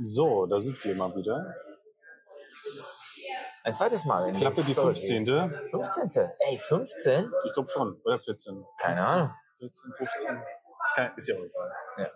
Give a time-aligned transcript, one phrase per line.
[0.00, 1.54] So, da sind wir mal wieder.
[3.64, 4.28] Ein zweites Mal.
[4.28, 4.94] In Klappe die Story.
[4.94, 5.26] 15.
[5.70, 6.30] 15.
[6.38, 7.30] Ey, 15?
[7.44, 8.00] Ich glaube schon.
[8.04, 8.64] Oder 14.
[8.80, 9.34] Keine 15, Ahnung.
[9.58, 10.42] 14, 15.
[10.94, 12.12] Kein- Ist ja auch egal.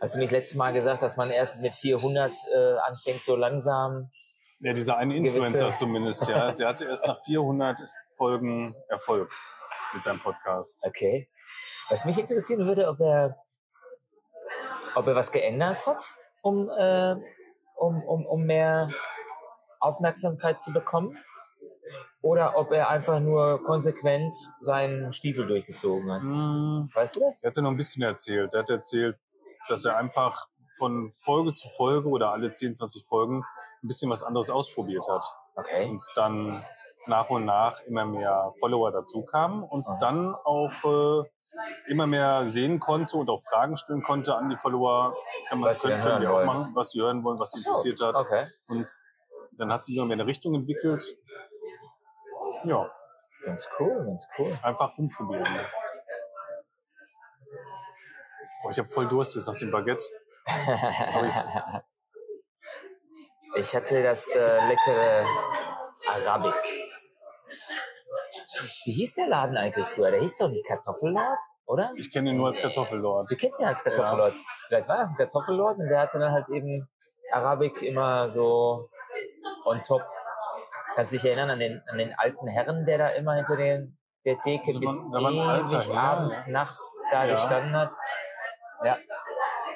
[0.00, 4.10] Hast du nicht letztes Mal gesagt, dass man erst mit 400 äh, anfängt, so langsam?
[4.60, 6.52] Ja, dieser eine Influencer zumindest, ja.
[6.58, 7.80] Der hatte erst nach 400
[8.10, 9.30] Folgen Erfolg
[9.92, 10.84] mit seinem Podcast.
[10.86, 11.28] Okay.
[11.90, 13.36] Was mich interessieren würde, ob er,
[14.94, 16.02] ob er was geändert hat,
[16.42, 17.16] um, äh,
[17.76, 18.90] um, um, um mehr
[19.78, 21.18] Aufmerksamkeit zu bekommen.
[22.22, 26.22] Oder ob er einfach nur konsequent seinen Stiefel durchgezogen hat.
[26.22, 27.40] Hm, Weißt du das?
[27.42, 28.52] Er hatte noch ein bisschen erzählt.
[28.54, 29.16] Er hat erzählt,
[29.68, 33.44] dass er einfach von Folge zu Folge oder alle 10, 20 Folgen
[33.82, 35.24] ein bisschen was anderes ausprobiert hat.
[35.54, 35.88] Okay.
[35.90, 36.64] Und dann
[37.06, 39.98] nach und nach immer mehr Follower dazu kamen und Aha.
[40.00, 41.24] dann auch äh,
[41.90, 45.14] immer mehr sehen konnte und auch Fragen stellen konnte an die Follower,
[45.48, 46.46] kann man, Was können, können die hören auch wollen.
[46.46, 48.16] machen, was sie hören wollen, was sie So, interessiert hat.
[48.16, 48.46] Okay.
[48.66, 48.90] Und
[49.52, 51.04] dann hat sich immer mehr eine Richtung entwickelt.
[52.64, 52.90] Ja,
[53.44, 54.52] Ganz cool, ganz cool.
[54.62, 55.46] einfach rumprobieren.
[58.62, 60.02] Boah, ich habe voll Durst jetzt nach dem Baguette.
[63.56, 65.26] ich hatte das äh, leckere
[66.08, 66.54] Arabic.
[68.84, 70.10] Wie hieß der Laden eigentlich früher?
[70.10, 71.92] Der hieß doch nicht Kartoffellord, oder?
[71.96, 73.30] Ich kenne ihn nur als Kartoffellord.
[73.30, 74.34] Du kennst ihn als Kartoffellord.
[74.68, 76.88] Vielleicht war das ein Kartoffellord und der hatte dann halt eben
[77.32, 78.88] Arabic immer so
[79.64, 80.02] on top.
[80.94, 83.98] Kannst du dich erinnern an den, an den alten Herren, der da immer hinter den,
[84.24, 86.52] der Theke Also bis man- alter ewig Herr, abends, ja.
[86.52, 87.32] nachts da Ja.
[87.34, 87.92] gestanden hat?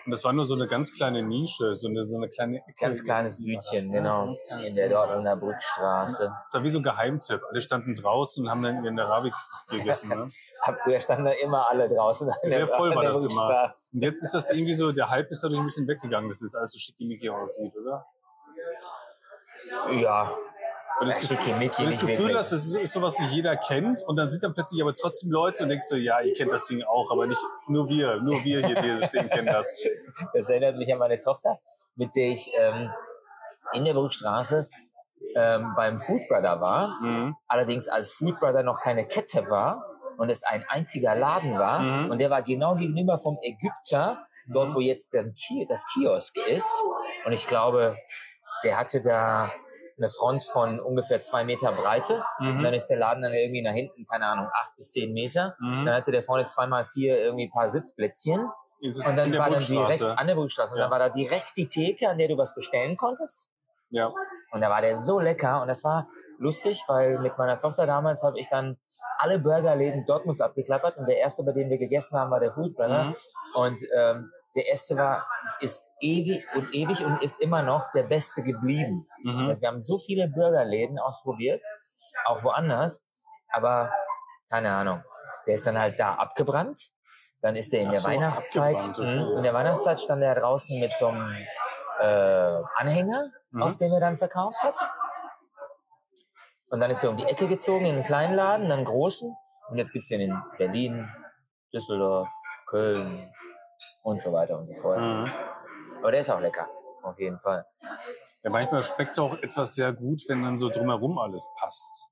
[0.05, 2.75] Und das war nur so eine ganz kleine Nische, so eine, so eine kleine Ecke.
[2.81, 4.27] ganz kleines das, Bütchen, genau.
[4.27, 5.41] ganz kleines In der Dortmunder das.
[5.41, 6.33] Brückstraße.
[6.45, 7.43] Das war wie so ein Geheimtipp.
[7.49, 9.35] Alle standen draußen und haben dann ihren Arabik
[9.69, 10.09] gegessen.
[10.09, 10.31] Ne?
[10.63, 12.31] Ab früher standen da immer alle draußen.
[12.45, 13.73] Sehr voll war das immer.
[13.93, 16.55] Und jetzt ist das irgendwie so, der Hype ist dadurch ein bisschen weggegangen, dass es
[16.55, 18.07] alles so schickimicki aussieht, oder?
[19.93, 20.37] Ja,
[21.01, 23.57] Und das, Gefühl, schickimicki und das Gefühl hast, das ist, ist so, was sich jeder
[23.57, 26.53] kennt und dann sind dann plötzlich aber trotzdem Leute und denkst so, ja, ihr kennt
[26.53, 29.73] das Ding auch, aber nicht nur wir, nur wir hier, die hier stehen, kennen das.
[30.35, 31.59] Das erinnert mich an meine Tochter,
[31.97, 32.91] mit der ich ähm,
[33.73, 34.69] in der Brückstraße
[35.35, 37.01] ähm, beim Food Brother war.
[37.01, 37.37] Mhm.
[37.49, 39.85] Allerdings als Food Brother noch keine Kette war
[40.19, 41.81] und es ein einziger Laden war.
[41.81, 42.11] Mhm.
[42.11, 45.33] Und der war genau gegenüber vom Ägypter, dort wo jetzt der
[45.69, 46.85] das Kiosk ist.
[47.25, 47.97] Und ich glaube,
[48.65, 49.51] der hatte da
[50.01, 52.25] eine Front von ungefähr zwei Meter Breite.
[52.39, 52.75] Und dann Mhm.
[52.75, 55.57] ist der Laden dann irgendwie nach hinten, keine Ahnung, acht bis zehn Meter.
[55.61, 55.89] Dann Mhm.
[55.91, 58.41] hatte der vorne zweimal vier irgendwie ein paar Sitzplätzchen.
[58.83, 60.73] Und dann war dann direkt an der Brückstraße.
[60.73, 60.87] Und Ja.
[60.87, 63.49] da war da direkt die Theke, an der du was bestellen konntest.
[63.91, 64.11] Ja.
[64.53, 65.61] Und da war der so lecker.
[65.61, 66.09] Und das war
[66.39, 68.79] lustig, weil mit meiner Tochter damals habe ich dann
[69.19, 70.97] alle Burgerläden Dortmunds abgeklappert.
[70.97, 73.05] Und der erste, bei dem wir gegessen haben, war der Food Brother.
[73.05, 73.15] Mhm.
[73.55, 75.27] Und ähm, der erste war,
[75.61, 79.07] ist ewig und ewig und ist immer noch der beste geblieben.
[79.25, 79.47] Das Mhm.
[79.49, 81.65] heißt, wir haben so viele Burgerläden ausprobiert,
[82.25, 83.03] auch woanders.
[83.53, 83.93] Aber
[84.49, 85.03] keine Ahnung.
[85.47, 86.91] Der ist dann halt da abgebrannt.
[87.43, 88.99] Dann ist der in Ach der so, Weihnachtszeit.
[88.99, 89.37] Mhm.
[89.39, 91.35] in der Weihnachtszeit stand er draußen mit so einem
[92.01, 93.63] äh, Anhänger, Mhm.
[93.63, 94.79] aus dem er dann verkauft hat.
[96.71, 99.35] Und dann ist er um die Ecke gezogen in einen kleinen Laden, dann einen großen.
[99.69, 101.09] Und jetzt gibt's den in Berlin,
[101.73, 102.29] Düsseldorf,
[102.67, 103.33] Köln
[104.03, 104.99] und so weiter und so fort.
[104.99, 105.25] Mhm.
[105.99, 106.69] Aber der ist auch lecker,
[107.03, 107.67] auf jeden Fall.
[108.43, 112.07] Ja, manchmal schmeckt auch etwas sehr gut, wenn dann so drumherum alles passt.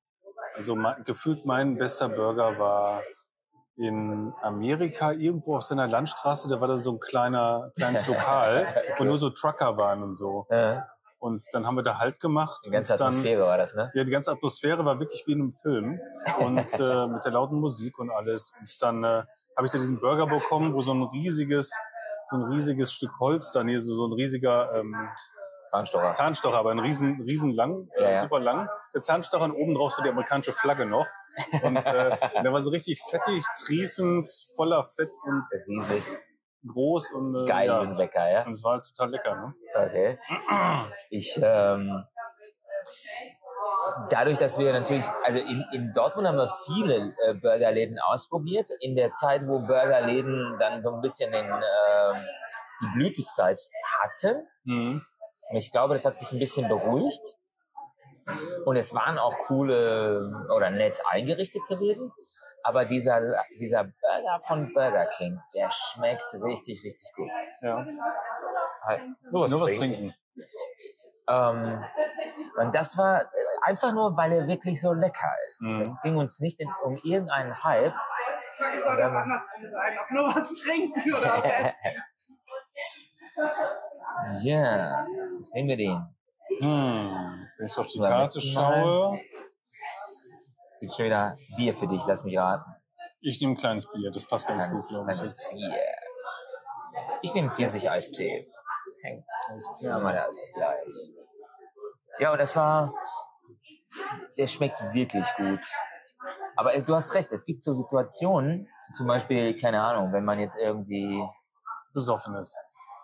[0.54, 3.02] Also mein, gefühlt mein bester Burger war
[3.76, 6.48] in Amerika irgendwo auf seiner Landstraße.
[6.48, 8.66] Da war da so ein kleiner kleines Lokal,
[8.98, 10.46] wo nur so Trucker waren und so.
[10.50, 10.86] Ja,
[11.18, 12.60] Und dann haben wir da Halt gemacht.
[12.64, 13.90] die ganze und dann, Atmosphäre war das, ne?
[13.94, 16.00] Ja, die ganze Atmosphäre war wirklich wie in einem Film
[16.38, 18.52] und äh, mit der lauten Musik und alles.
[18.60, 19.24] Und dann äh,
[19.56, 21.72] habe ich da diesen Burger bekommen, wo so ein riesiges,
[22.26, 24.94] so ein riesiges Stück Holz, da nee, so, so ein riesiger ähm,
[25.66, 26.12] Zahnstocher.
[26.12, 28.20] Zahnstocher, aber ein riesen, riesen lang, äh, Ja, ja.
[28.20, 28.68] super lang.
[28.94, 31.06] Der Zahnstocher und oben drauf so die amerikanische Flagge noch.
[31.62, 36.04] Und äh, der war so richtig fettig, triefend, voller Fett und Riesig.
[36.66, 37.80] Groß und äh, Geil ja.
[37.80, 38.44] und lecker, ja?
[38.44, 39.54] Und es war halt total lecker, ne?
[39.74, 40.18] Okay.
[41.10, 42.04] Ich, ähm,
[44.10, 48.70] dadurch, dass wir natürlich, also in, in Dortmund haben wir viele äh, Burgerläden ausprobiert.
[48.80, 52.26] In der Zeit, wo Burgerläden dann so ein bisschen den, ähm,
[52.82, 53.60] die Blütezeit
[54.00, 54.46] hatten.
[54.64, 55.02] Mhm.
[55.54, 57.36] Ich glaube, das hat sich ein bisschen beruhigt.
[58.66, 62.12] Und es waren auch coole oder nett eingerichtete Läden.
[62.68, 67.30] Aber dieser, dieser Burger von Burger King, der schmeckt richtig, richtig gut.
[67.62, 67.86] Ja.
[68.82, 70.12] Halt, nur was, Nur was trinken.
[70.12, 70.14] trinken.
[71.30, 71.82] Ähm,
[72.58, 73.24] und das war
[73.62, 75.62] einfach nur, weil er wirklich so lecker ist.
[75.62, 75.80] Mhm.
[75.80, 77.94] Es ging uns nicht in, um irgendeinen Hype.
[78.60, 82.02] Ich soll doch anders sagen, ob nur was trinken oder essen.
[84.42, 85.06] ja,
[85.38, 86.06] was nehmen wir den?
[86.60, 87.48] Hm.
[87.56, 89.20] Wenn ich so auf die Karte schaue,
[90.80, 92.70] Gibt schon wieder Bier für dich, lass mich raten.
[93.20, 94.10] ich nehme ein kleines Bier.
[94.10, 95.18] Das passt ganz Kleines, gut, glaube ich.
[95.18, 95.84] kleines Bier.
[97.22, 98.48] Ich nehme Pfirsich-Eistee.
[99.80, 101.12] Ja, mal das gleich.
[102.18, 102.92] Ja, und das war,
[104.36, 105.60] der schmeckt wirklich gut.
[106.56, 110.56] Aber du hast recht, es gibt so Situationen, zum Beispiel, keine Ahnung, wenn man jetzt
[110.56, 111.22] irgendwie,
[111.94, 112.56] Besoffen ist.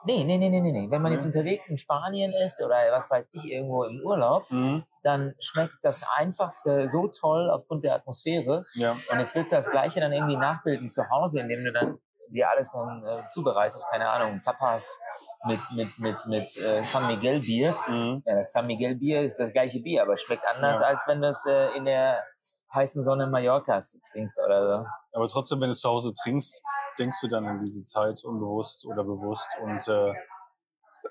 [0.04, 1.28] Nee, nee, nee, nee, nee, wenn man jetzt Nee.
[1.28, 4.84] unterwegs in Spanien ist oder was weiß ich, irgendwo im Urlaub, Mhm.
[5.02, 8.64] dann schmeckt das Einfachste so toll aufgrund der Atmosphäre.
[8.74, 8.92] Ja.
[9.10, 11.98] Und jetzt willst du das Gleiche dann irgendwie nachbilden zu Hause, indem du dann
[12.30, 14.98] dir alles dann äh, zubereitest, keine Ahnung, Tapas
[15.46, 17.76] mit, mit, mit, mit äh, San Miguel Bier.
[17.86, 18.22] Mhm.
[18.24, 20.86] Ja, das San Miguel Bier ist das gleiche Bier, aber schmeckt anders, Ja.
[20.86, 22.24] als wenn du es äh, in der
[22.72, 24.86] heißen Sonne Mallorcas trinkst oder so.
[25.12, 26.60] Aber trotzdem, wenn du es zu Hause trinkst,
[26.98, 30.14] denkst du dann an diese Zeit unbewusst oder bewusst und äh,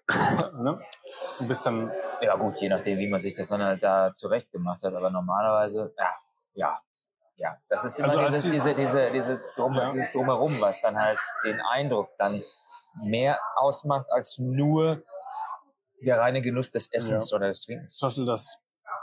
[0.61, 0.79] ne?
[1.39, 1.91] du bist dann
[2.21, 5.09] Ja gut, je nachdem, wie man sich das dann halt da zurecht gemacht hat, aber
[5.09, 6.13] normalerweise, ja,
[6.53, 6.81] ja,
[7.35, 7.57] ja.
[7.69, 9.89] Das ist immer Also als dieses, die- diese, diese, diese Drum, Ja.
[9.89, 12.43] dieses Drumherum, was dann halt den Eindruck dann
[13.03, 15.03] mehr ausmacht als nur
[16.01, 17.95] der reine Genuss des Essens oder des Trinkens.
[17.95, 18.57] zum Beispiel das,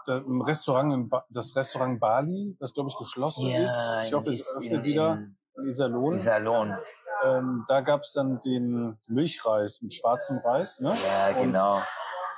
[0.06, 4.03] da- im Restaurant, das Restaurant Bali, das glaube ich geschlossen ist.
[4.06, 6.14] Ich hoffe, es öffnet wieder in Iserlohn.
[6.14, 6.76] Iserlohn.
[7.25, 10.81] Ähm, da gab es dann den Milchreis mit schwarzem Reis.
[10.81, 10.94] Ne?
[11.06, 11.82] Ja, Und- genau.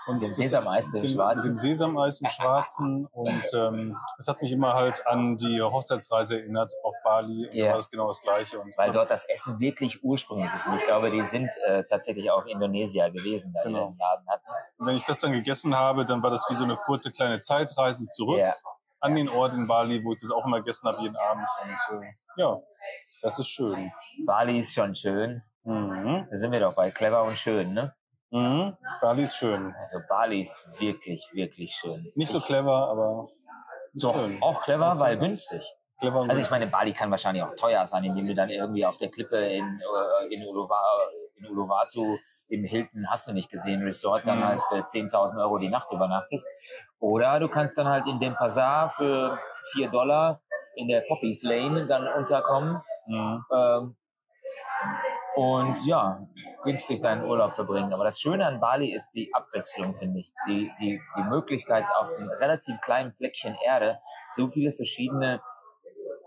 [0.09, 1.44] Und Dem das- Sesameis, dem schwarzen.
[1.50, 3.06] dem Sesameis im Schwarzen.
[3.12, 7.47] Und ähm, das hat mich immer halt an die Hochzeitsreise erinnert auf Bali.
[7.47, 7.67] Und Ja.
[7.67, 8.59] da war das genau das Gleiche.
[8.59, 10.67] Und Weil dort das Essen wirklich ursprünglich ist.
[10.67, 13.91] Und ich glaube, die sind äh, tatsächlich auch Indonesier gewesen, da die Genau.
[13.91, 14.44] den Laden hatten.
[14.79, 17.38] Und wenn ich das dann gegessen habe, dann war das wie so eine kurze kleine
[17.38, 18.55] Zeitreise zurück Ja.
[19.03, 21.47] An den Ort in Bali, wo ich das auch immer gegessen habe jeden Abend.
[21.63, 22.59] Und äh, ja,
[23.21, 23.93] das ist schön.
[24.25, 25.43] Bali ist schon schön.
[25.65, 26.27] Mhm.
[26.31, 27.95] Da sind wir doch bei clever und schön, ne?
[28.31, 28.77] Mhm.
[29.01, 29.75] Bali ist schön.
[29.81, 32.11] Also Bali ist wirklich, wirklich schön.
[32.15, 33.29] Nicht so clever, aber
[33.95, 34.43] Doch, schön.
[34.43, 35.63] auch clever, weil günstig.
[36.01, 38.97] Clever Also ich meine, Bali kann wahrscheinlich auch teuer sein, indem du dann irgendwie auf
[38.97, 40.81] der Klippe in, äh, in, Uluwa,
[41.43, 42.19] in Uluwatu
[42.49, 44.44] im Hilton hast du nicht gesehen Resort dann Mhm.
[44.44, 46.47] halt für 10.000 Euro die Nacht übernachtest.
[47.00, 49.39] Oder du kannst dann halt in dem Bazar für
[49.73, 50.41] 4 Dollar
[50.77, 53.44] in der Poppies Lane dann unterkommen Mhm.
[53.53, 53.97] ähm,
[55.35, 56.21] und ja,
[56.62, 57.93] günstig deinen Urlaub verbringen.
[57.93, 60.31] Aber das Schöne an Bali ist die Abwechslung, finde ich.
[60.47, 63.99] Die, die, die Möglichkeit, auf einem relativ kleinen Fleckchen Erde
[64.29, 65.41] so viele verschiedene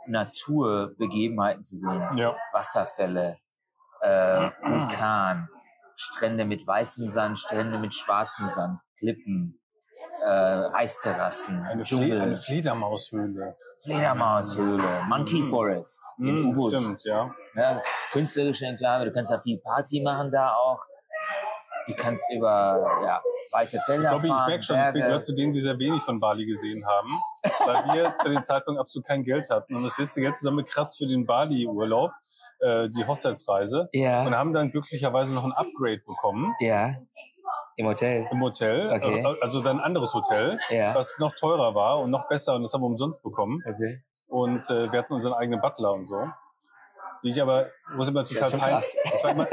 [0.07, 2.17] Naturbegebenheiten zu sehen.
[2.17, 2.35] Ja.
[2.51, 3.37] Wasserfälle,
[4.05, 5.49] äh, Vulkan,
[5.95, 9.59] Strände mit weißem Sand, Strände mit schwarzem Sand, Klippen,
[10.23, 13.55] äh, Reisterrassen, Eine, Fle eine Fledermaushöhle.
[13.83, 15.49] Fledermaushöhle, Monkey Mhm.
[15.49, 16.73] Forest in Ubud.
[16.73, 17.33] stimmt, ja.
[17.55, 17.81] Ja,
[18.11, 20.79] künstlerische Enklave, du kannst ja viel Party machen da auch.
[21.87, 23.21] Du kannst über ja,
[23.51, 24.99] weite Ich Felder ich fahren, merke schon, ich Berge.
[25.01, 27.09] gehöre zu denen, die sehr wenig von Bali gesehen haben,
[27.65, 31.05] weil wir zu dem Zeitpunkt absolut kein Geld hatten und das letzte Geld zusammengekratzt für
[31.07, 32.11] den Bali-Urlaub,
[32.61, 36.95] äh, die Hochzeitsreise ja, und haben dann glücklicherweise noch ein Upgrade bekommen ja,
[37.77, 38.27] im Hotel.
[38.31, 39.19] im Hotel, Okay.
[39.19, 42.61] äh, also dann ein anderes Hotel, Ja, was noch teurer war und noch besser und
[42.63, 44.01] das haben wir umsonst bekommen okay.
[44.27, 46.27] und äh, wir hatten unseren eigenen Butler und so.
[47.23, 48.85] Die ich aber, wo es immer total schon peinlich,
[49.15, 49.47] es war, immer,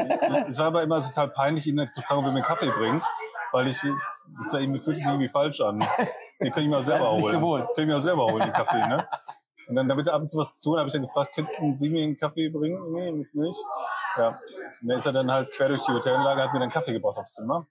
[0.49, 3.05] es war aber immer total peinlich, ihn zu fragen, ob er mir einen Kaffee bringt,
[3.53, 3.79] weil ich,
[4.37, 5.79] das war irgendwie, fühlte sich irgendwie falsch an.
[6.41, 7.33] Den könnte ich mir auch selber holen.
[7.33, 7.67] gewohnt.
[7.69, 9.09] Könnte ich mir auch selber holen, den Kaffee, ne?
[9.73, 11.79] Und dann, damit er ab und zu was zu tun, habe ich dann gefragt, könnten
[11.79, 12.93] Sie mir einen Kaffee bringen?
[12.93, 13.57] Nee, mit Milch.
[14.19, 14.39] Ja.
[14.83, 17.17] Und dann ist er dann halt quer durch die Hotelanlage, hat mir dann Kaffee gebracht
[17.17, 17.67] aufs Zimmer.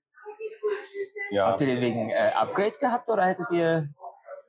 [1.30, 1.46] Ja.
[1.46, 3.88] Habt ihr den wegen äh, Upgrade gehabt oder hättet ihr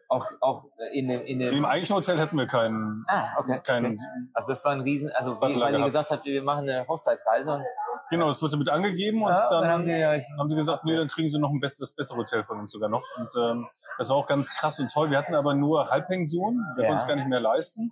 [0.08, 3.60] auch, auch in dem, in dem dem eigentlichen Hotel hätten wir keinen, Ah, okay.
[3.62, 4.30] keinen, okay.
[4.32, 7.52] Also das war ein Riesen, also wie, weil ihr gesagt habt, wir machen eine Hochzeitsreise
[7.52, 7.64] und
[8.12, 10.94] genau, das wurde mit angegeben und ja, dann, haben die euch haben sie gesagt, nee,
[10.96, 13.02] dann kriegen sie noch ein besseres, bessere Hotel von uns sogar noch.
[13.16, 13.66] Und ähm,
[13.98, 15.10] das war auch ganz krass und toll.
[15.10, 16.88] Wir hatten aber nur Halbpension, wir Ja.
[16.90, 17.90] konnten es gar nicht mehr leisten.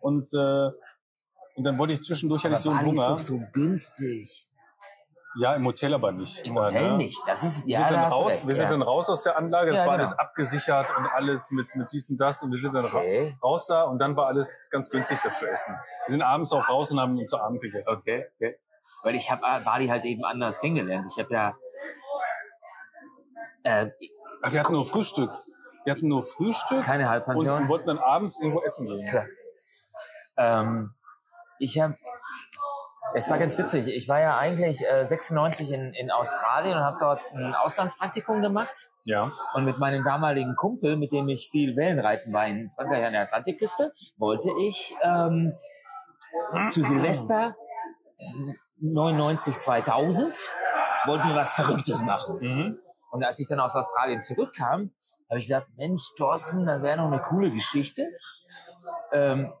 [0.00, 0.70] Und, äh,
[1.56, 3.08] und dann wollte ich zwischendurch, hatte ich so einen Bali ist Hunger.
[3.10, 4.52] doch so günstig.
[5.40, 6.44] Ja, im Hotel aber nicht.
[6.46, 6.96] Im Hotel ne?
[6.96, 7.20] nicht.
[7.26, 8.70] Das ist, Wir ja, sind, da dann raus, recht, wir sind ja.
[8.70, 10.06] dann raus aus der Anlage, es Ja, war genau.
[10.08, 13.36] alles abgesichert und alles mit, mit dies und das und wir sind dann Okay.
[13.42, 15.74] raus da und dann war alles ganz günstig da zu essen.
[16.06, 17.96] Wir sind abends auch raus und haben zu Abend gegessen.
[17.96, 18.56] Okay, okay.
[19.02, 21.06] Weil ich habe Bali halt eben anders kennengelernt.
[21.10, 21.56] Ich habe ja
[23.62, 23.90] äh,
[24.42, 25.30] Ach, wir hatten nur Frühstück.
[25.84, 27.62] Wir hatten nur Frühstück keine Halbpension.
[27.62, 29.08] und wollten dann abends irgendwo essen gehen.
[29.08, 29.26] Klar.
[30.36, 30.94] Ähm,
[31.58, 31.96] ich habe
[33.14, 33.88] Es war ganz witzig.
[33.88, 38.90] Ich war ja eigentlich äh, 96 in, in Australien und habe dort ein Auslandspraktikum gemacht.
[39.04, 39.32] Ja.
[39.54, 43.22] Und mit meinem damaligen Kumpel, mit dem ich viel Wellenreiten war in Frankreich an der
[43.22, 45.54] Atlantikküste, wollte ich ähm,
[46.68, 47.56] zu Silvester
[48.80, 50.36] 99, 2000,
[51.06, 52.38] wollten wir was Verrücktes machen.
[52.40, 52.78] Mhm.
[53.10, 54.92] Und als ich dann aus Australien zurückkam,
[55.28, 58.06] habe ich gesagt, Mensch, Thorsten, das wäre noch eine coole Geschichte.
[59.12, 59.52] Ähm,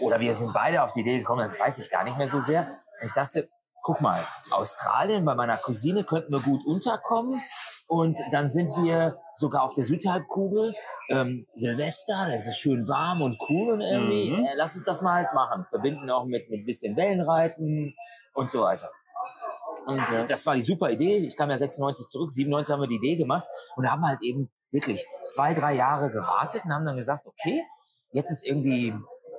[0.00, 2.40] oder wir sind beide auf die Idee gekommen, das weiß ich gar nicht mehr so
[2.40, 2.62] sehr.
[2.62, 3.48] Und ich dachte,
[3.82, 7.40] guck mal, Australien, bei meiner Cousine könnten wir gut unterkommen.
[7.92, 10.72] Und dann sind wir sogar auf der Südhalbkugel.
[11.10, 14.46] Ähm, Silvester, das ist schön warm und cool und irgendwie, Mhm.
[14.46, 15.66] äh, lass uns das mal halt machen.
[15.68, 17.94] Verbinden auch mit, ein bisschen Wellenreiten
[18.32, 18.90] und so weiter.
[19.84, 20.24] Und Ja.
[20.24, 21.18] das war die super Idee.
[21.18, 23.44] Ich kam ja 96 zurück, 97 haben wir die Idee gemacht
[23.76, 27.62] und haben halt eben wirklich zwei, drei Jahre gewartet und haben dann gesagt, okay,
[28.12, 28.94] jetzt ist irgendwie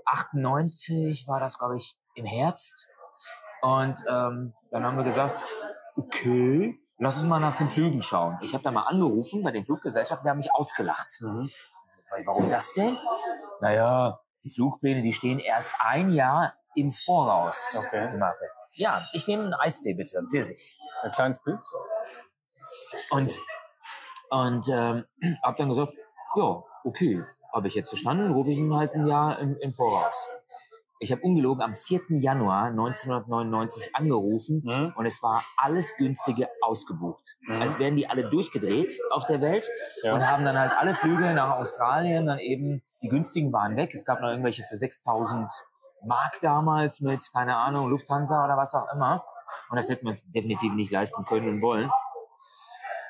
[0.06, 2.88] 98 war das, glaube ich, im Herbst.
[3.64, 5.44] Und ähm, dann haben wir gesagt,
[5.96, 8.40] okay, lass uns mal nach den Flügen schauen.
[8.42, 11.20] Ich habe da mal angerufen bei den Fluggesellschaften, die haben mich ausgelacht.
[11.20, 11.50] Mhm.
[12.26, 12.98] Warum das denn?
[13.60, 17.86] Naja, die Flugpläne, die stehen erst ein Jahr im Voraus.
[17.86, 18.14] Okay.
[18.14, 18.58] Immer fest.
[18.72, 20.78] Ja, ich nehme einen Eistee bitte, Pfirsich.
[21.02, 21.74] Ein kleines Pilz?
[23.10, 23.38] Und,
[24.30, 25.06] und ähm,
[25.44, 25.94] hab dann gesagt,
[26.36, 30.28] ja, okay, habe ich jetzt verstanden, rufe ich ihn halt ein Jahr im, im Voraus.
[31.04, 32.02] Ich habe ungelogen am 4.
[32.22, 34.94] Januar 1999 angerufen Mhm.
[34.96, 37.36] und es war alles günstige ausgebucht.
[37.42, 37.62] Mhm.
[37.62, 39.70] Als wären die alle durchgedreht auf der Welt
[40.02, 40.14] Ja.
[40.16, 43.94] und haben dann halt alle Flüge nach Australien, dann eben die günstigen waren weg.
[43.94, 45.50] Es gab noch irgendwelche für 6000
[46.06, 49.26] Mark damals mit, keine Ahnung, Lufthansa oder was auch immer.
[49.70, 51.90] Und das hätten wir uns definitiv nicht leisten können und wollen.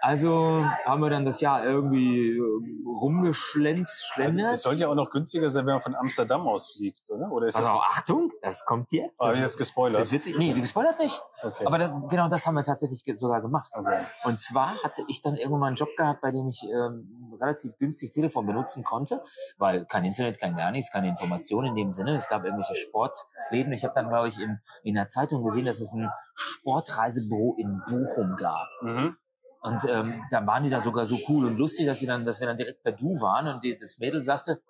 [0.05, 2.41] Also haben wir dann das Jahr irgendwie äh,
[2.86, 4.55] rumgeschlänzt, Also, es schlendert.
[4.57, 7.31] soll ja auch noch günstiger sein, wenn man von Amsterdam aus fliegt, oder?
[7.31, 9.22] Oder ist das, also Achtung, das kommt jetzt.
[9.22, 10.01] habe Das ich ist, jetzt gespoilert?
[10.01, 10.38] das ist witzig.
[10.38, 11.24] Nee, gespoilert nicht.
[11.41, 11.65] Okay.
[11.65, 13.72] Aber das, genau das haben wir tatsächlich sogar gemacht.
[13.77, 14.03] okay.
[14.25, 17.77] Und zwar hatte ich dann irgendwann mal einen Job gehabt, bei dem ich ähm, relativ
[17.77, 19.24] günstig Telefon benutzen konnte,
[19.57, 22.17] weil kein Internet, kein gar nichts, keine Informationen in dem Sinne.
[22.17, 23.72] Es gab irgendwelche Sportläden.
[23.72, 27.81] Ich habe dann, glaube ich, in, in der Zeitung gesehen, dass es ein Sportreisebüro in
[27.88, 28.67] Bochum gab.
[28.81, 29.15] Mhm.
[29.63, 32.41] Und ähm, dann waren die da sogar so cool und lustig, dass sie dann, dass
[32.41, 34.62] wir dann direkt per Du waren und die, das Mädel sagte,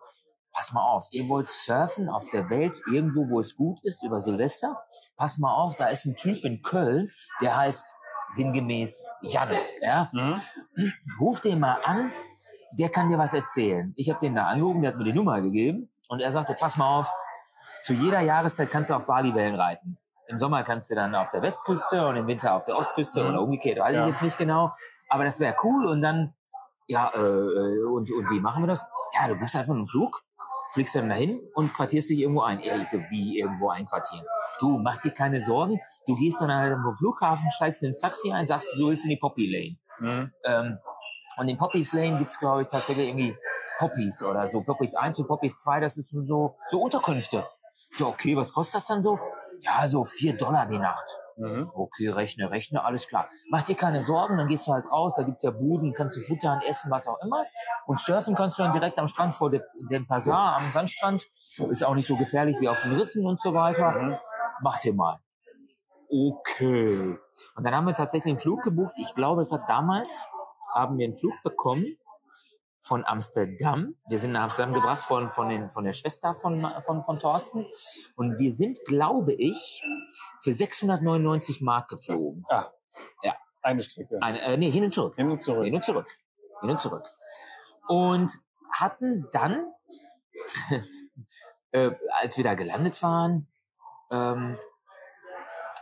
[0.52, 4.20] pass mal auf, ihr wollt surfen auf der Welt irgendwo, wo es gut ist, über
[4.20, 4.78] Silvester.
[5.18, 7.10] Pass mal auf, da ist ein Typ in Köln,
[7.42, 7.92] der heißt
[8.30, 9.60] sinngemäß Janne.
[9.82, 10.12] Ja?
[10.14, 10.42] Mhm.
[11.20, 12.12] Ruf den mal an,
[12.78, 13.94] der kann dir was erzählen.
[13.96, 16.78] Ich habe den da angerufen, der hat mir die Nummer gegeben und er sagte, pass
[16.78, 17.12] mal auf,
[17.82, 19.98] zu jeder Jahreszeit kannst du auf Bali Wellen reiten.
[20.34, 23.30] Im Sommer kannst du dann auf der Westküste und im Winter auf der Ostküste Mhm.
[23.30, 24.02] oder umgekehrt, weiß Ja.
[24.02, 24.72] ich jetzt nicht genau.
[25.10, 26.34] Aber das wäre cool und dann,
[26.88, 28.84] ja, äh, äh, und, und wie machen wir das?
[29.14, 30.24] Ja, du buchst einfach einen Flug,
[30.74, 32.60] fliegst dann dahin und quartierst dich irgendwo ein.
[32.62, 34.26] Ey, so wie irgendwo einquartieren.
[34.60, 35.80] Du, mach dir keine Sorgen.
[36.08, 39.18] Du gehst dann halt vom Flughafen, steigst ins Taxi ein, sagst, du willst in die
[39.18, 39.78] Poppy Lane.
[40.00, 40.32] Mhm.
[40.46, 40.80] Ähm,
[41.38, 43.38] und in Poppies Lane gibt's glaube ich, tatsächlich irgendwie
[43.78, 44.62] Poppies oder so.
[44.64, 47.46] Poppies 1 und Poppies 2, das ist so, so Unterkünfte.
[47.98, 49.20] So, okay, was kostet das dann so?
[49.64, 51.06] Ja, so 4 Dollar die Nacht.
[51.38, 51.72] Mhm.
[51.74, 53.30] Okay, rechne, rechne, alles klar.
[53.50, 56.22] Mach dir keine Sorgen, dann gehst du halt raus, da gibt's ja Buden, kannst du
[56.22, 57.46] futtern, essen, was auch immer.
[57.88, 61.26] Und surfen kannst du dann direkt am Strand vor de, den Pasar, am Sandstrand.
[61.70, 63.92] Ist auch nicht so gefährlich wie auf den Riffen und so weiter.
[63.92, 64.18] Mhm.
[64.62, 65.20] Mach dir mal.
[66.10, 67.18] Okay.
[67.56, 68.94] Und dann haben wir tatsächlich einen Flug gebucht.
[68.98, 70.26] Ich glaube, es hat damals,
[70.74, 71.98] haben wir einen Flug bekommen
[72.84, 73.96] von Amsterdam.
[74.10, 77.66] Wir sind nach Amsterdam gebracht von, von, den, von der Schwester von, von, von Thorsten.
[78.16, 79.82] Und wir sind, glaube ich,
[80.42, 82.46] für 699 Mark geflogen.
[83.64, 84.18] Eine Strecke.
[84.22, 85.16] Eine, äh, nee, hin und zurück.
[85.16, 85.64] Hin und zurück.
[85.64, 86.08] Hin und zurück.
[86.60, 87.06] Hin und zurück.
[87.88, 88.32] Und
[88.70, 89.66] hatten dann,
[91.72, 93.48] äh, als wir da gelandet waren,
[94.12, 94.58] ähm,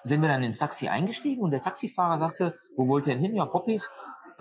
[0.03, 3.35] sind wir dann ins Taxi eingestiegen und der Taxifahrer sagte, wo wollt ihr denn hin?
[3.35, 3.89] Ja, Poppies.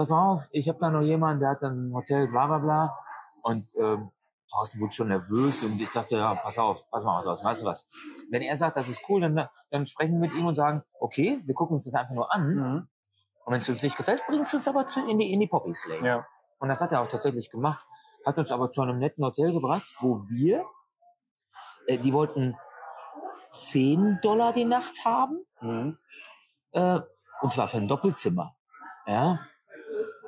[0.00, 2.56] Pass mal auf, ich habe da noch jemanden, der hat dann ein Hotel, bla bla
[2.56, 2.98] bla.
[3.42, 4.10] Und ähm,
[4.50, 7.60] Thorsten wurde schon nervös und ich dachte, ja, pass auf, pass mal auf, Thorsten, weißt
[7.60, 7.86] du was?
[8.30, 11.38] Wenn er sagt, das ist cool, dann, dann sprechen wir mit ihm und sagen, okay,
[11.44, 12.54] wir gucken uns das einfach nur an.
[12.54, 12.88] Mhm.
[13.44, 15.46] Und wenn es uns nicht gefällt, bringt es uns aber zu, in die, in die
[15.48, 16.08] Poppies Lane.
[16.08, 16.26] Ja.
[16.60, 17.84] Und das hat er auch tatsächlich gemacht.
[18.24, 20.64] Hat uns aber zu einem netten Hotel gebracht, wo wir,
[21.86, 22.56] äh, die wollten
[23.50, 25.98] 10 Dollar die Nacht haben, Mhm.
[26.72, 27.00] äh,
[27.42, 28.56] und zwar für ein Doppelzimmer.
[29.06, 29.40] Ja.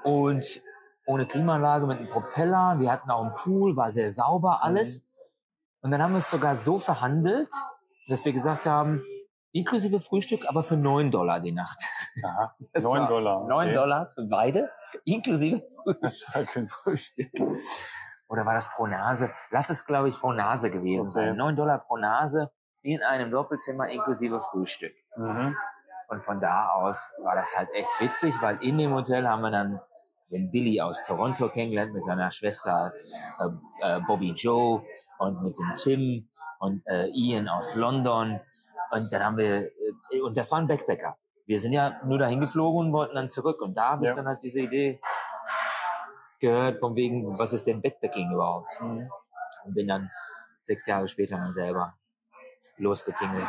[0.05, 0.63] Und
[1.07, 5.05] ohne Klimaanlage mit einem Propeller, die hatten auch einen Pool, war sehr sauber alles.
[5.81, 7.51] Und dann haben wir es sogar so verhandelt,
[8.09, 9.03] dass wir gesagt haben,
[9.53, 11.79] inklusive Frühstück, aber für 9 Dollar die Nacht.
[12.25, 12.55] Aha.
[12.73, 13.47] Das 9 war Dollar.
[13.49, 13.75] 9 okay.
[13.75, 14.71] Dollar für beide,
[15.05, 15.63] inklusive
[16.01, 16.45] Das war.
[16.67, 17.31] Frühstück.
[18.29, 19.31] Oder war das pro Nase?
[19.51, 21.27] Lass es, glaube ich, pro Nase gewesen Okay.
[21.29, 21.37] sein.
[21.37, 22.51] 9 Dollar pro Nase.
[22.85, 24.95] in einem Doppelzimmer inklusive Frühstück.
[25.17, 25.55] Mhm.
[26.09, 29.51] Und von da aus war das halt echt witzig, weil in dem Hotel haben wir
[29.51, 29.81] dann
[30.33, 32.93] den Billy aus Toronto kennengelernt mit seiner Schwester
[33.39, 33.49] äh,
[33.97, 34.83] äh, Bobby Joe
[35.19, 38.41] und mit dem Tim und äh, Ian aus London.
[38.91, 39.71] Und dann haben wir,
[40.11, 41.17] äh, und das waren Backpacker.
[41.47, 43.61] Wir sind ja nur dahin geflogen und wollten dann zurück.
[43.61, 44.17] Und da habe ich Ja.
[44.17, 45.01] dann halt diese Idee
[46.41, 48.81] gehört, von wegen, was ist denn Backpacking überhaupt?
[48.81, 49.11] Mhm.
[49.65, 50.11] Und bin dann
[50.61, 51.95] sechs Jahre später dann selber
[52.79, 53.47] losgetingelt.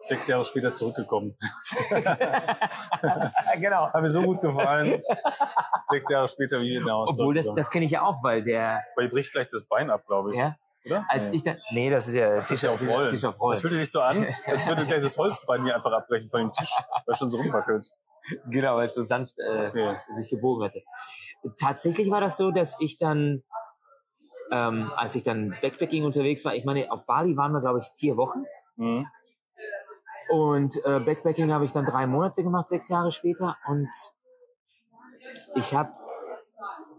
[0.00, 1.36] Sechs Jahre später zurückgekommen.
[3.58, 3.86] genau.
[3.92, 5.02] Hat mir so gut gefallen.
[5.90, 8.82] Sechs Jahre später wieder nach Hause Obwohl, das, das kenne ich ja auch, weil der,
[8.94, 10.38] Aber ihr bricht gleich das Bein ab, glaube ich.
[10.38, 11.04] ja, Oder?
[11.08, 11.36] als Nee.
[11.36, 13.10] ich dann, nee, das ist ja Tisch auf Rollen.
[13.10, 13.60] Tisch auf Das Rollen.
[13.60, 16.70] fühlte sich so an, als würde gleich das Holzbein hier einfach abbrechen von dem Tisch,
[17.06, 17.88] weil es schon so rumwackelt.
[18.50, 19.96] Genau, weil es so sanft äh, Okay.
[20.10, 20.82] sich gebogen hatte.
[21.58, 23.42] Tatsächlich war das so, dass ich dann,
[24.52, 27.86] ähm, als ich dann Backpacking unterwegs war, ich meine, auf Bali waren wir, glaube ich,
[27.96, 28.44] vier Wochen.
[28.76, 29.06] Mhm.
[30.30, 33.56] Und äh, Backpacking habe ich dann drei Monate gemacht, sechs Jahre später.
[33.66, 33.88] Und
[35.54, 35.92] ich habe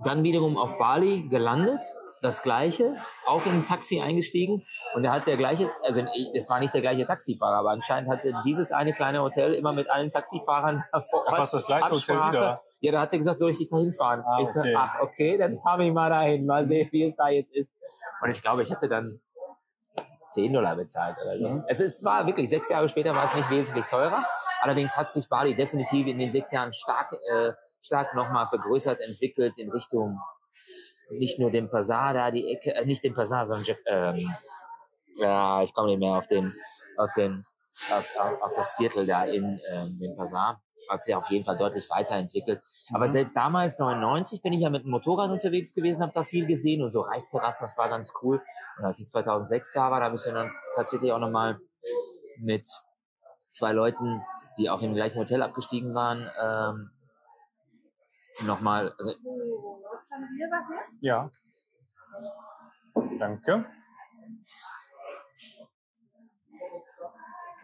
[0.04, 1.82] dann wiederum auf Bali gelandet,
[2.22, 2.96] das gleiche,
[3.26, 4.66] auch in ein Taxi eingestiegen.
[4.94, 8.34] Und da hat der gleiche, also es war nicht der gleiche Taxifahrer, aber anscheinend hatte
[8.46, 11.40] dieses eine kleine Hotel immer mit allen Taxifahrern vor Ort.
[11.40, 12.32] Was, das gleiche Hotel Absprache.
[12.32, 12.62] wieder?
[12.82, 14.24] Ja, da hat er gesagt, soll ich dich da hinfahren?
[14.26, 14.76] Ah, ich so, okay.
[14.78, 17.74] ach, okay, dann fahr mich mal dahin, mal sehen, wie es da jetzt ist.
[18.22, 19.22] Und ich glaube, ich hätte dann
[20.30, 21.50] 10 Dollar bezahlt oder so.
[21.50, 21.66] Mhm.
[21.68, 24.24] Also es war wirklich, sechs Jahre später war es nicht wesentlich teurer.
[24.62, 29.58] Allerdings hat sich Bali definitiv in den sechs Jahren stark, äh, stark nochmal vergrößert, entwickelt
[29.58, 30.20] in Richtung
[31.12, 34.36] nicht nur dem Pasar da die Ecke, äh, nicht dem Pasar, sondern ähm,
[35.16, 36.54] ja, ich komme nicht mehr auf den,
[36.98, 37.46] auf den,
[37.92, 40.62] auf, auf, auf das Viertel da in ähm, dem Pasar.
[40.90, 42.62] Hat sich auf jeden Fall deutlich weiterentwickelt.
[42.94, 43.12] Aber Mhm.
[43.12, 46.82] selbst damals, 99, bin ich ja mit dem Motorrad unterwegs gewesen, habe da viel gesehen
[46.82, 48.42] und so Reisterrassen, das war ganz cool.
[48.78, 51.60] Und als ich 2006 da war, da habe ich dann tatsächlich auch nochmal
[52.38, 52.68] mit
[53.52, 54.22] zwei Leuten,
[54.58, 56.92] die auch im gleichen Hotel abgestiegen waren, ähm,
[58.48, 59.14] nochmal, also?
[61.02, 61.30] Ja.
[63.20, 63.66] Danke.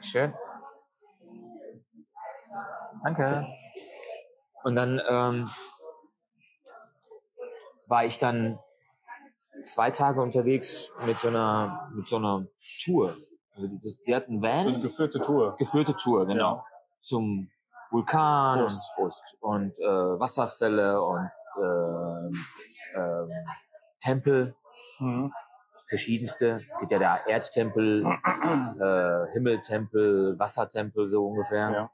[0.01, 0.33] Schön.
[3.03, 3.45] Danke.
[4.63, 5.49] Und dann ähm,
[7.87, 8.59] war ich dann
[9.61, 12.45] zwei Tage unterwegs mit so einer, mit so einer
[12.83, 13.15] Tour.
[13.55, 15.55] Also die, das, die hatten einen So eine Van, geführte Tour.
[15.57, 16.55] geführte Tour, genau.
[16.57, 16.65] Ja.
[16.99, 17.49] Zum
[17.91, 18.75] Vulkan Prost.
[18.75, 19.23] und Prost.
[19.39, 21.29] Und äh, Wasserfälle und
[21.61, 22.45] ähm,
[22.95, 23.29] ähm,
[23.99, 24.55] Tempel
[24.97, 25.33] Mhm.
[25.89, 26.61] verschiedenste.
[26.73, 31.69] Es gibt ja da Erdtempel, äh, Himmeltempel, Wassertempel so ungefähr.
[31.69, 31.91] Ja.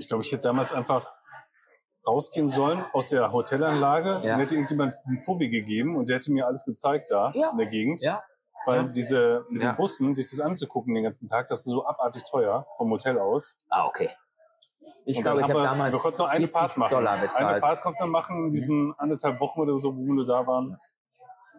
[0.00, 1.12] Ich glaube, ich hätte damals einfach
[2.06, 4.08] rausgehen sollen aus der Hotelanlage.
[4.14, 4.20] Ja.
[4.22, 7.50] Dann hätte irgendjemand einen Fuffi gegeben und der hätte mir alles gezeigt da Ja.
[7.50, 8.00] in der Gegend.
[8.02, 8.22] Ja,
[8.66, 8.88] Weil Ja.
[8.88, 12.66] diese, mit den Bussen, sich das anzugucken den ganzen Tag, das ist so abartig teuer
[12.76, 13.56] vom Hotel aus.
[13.68, 14.10] ah, okay.
[15.06, 16.90] Ich Und glaube, ich habe damals wir konnten nur eine 40 Fahrt machen.
[16.94, 17.60] Dollar Eine.
[17.60, 20.78] Fahrt konnten wir machen in diesen anderthalb Wochen oder so, wo wir da waren.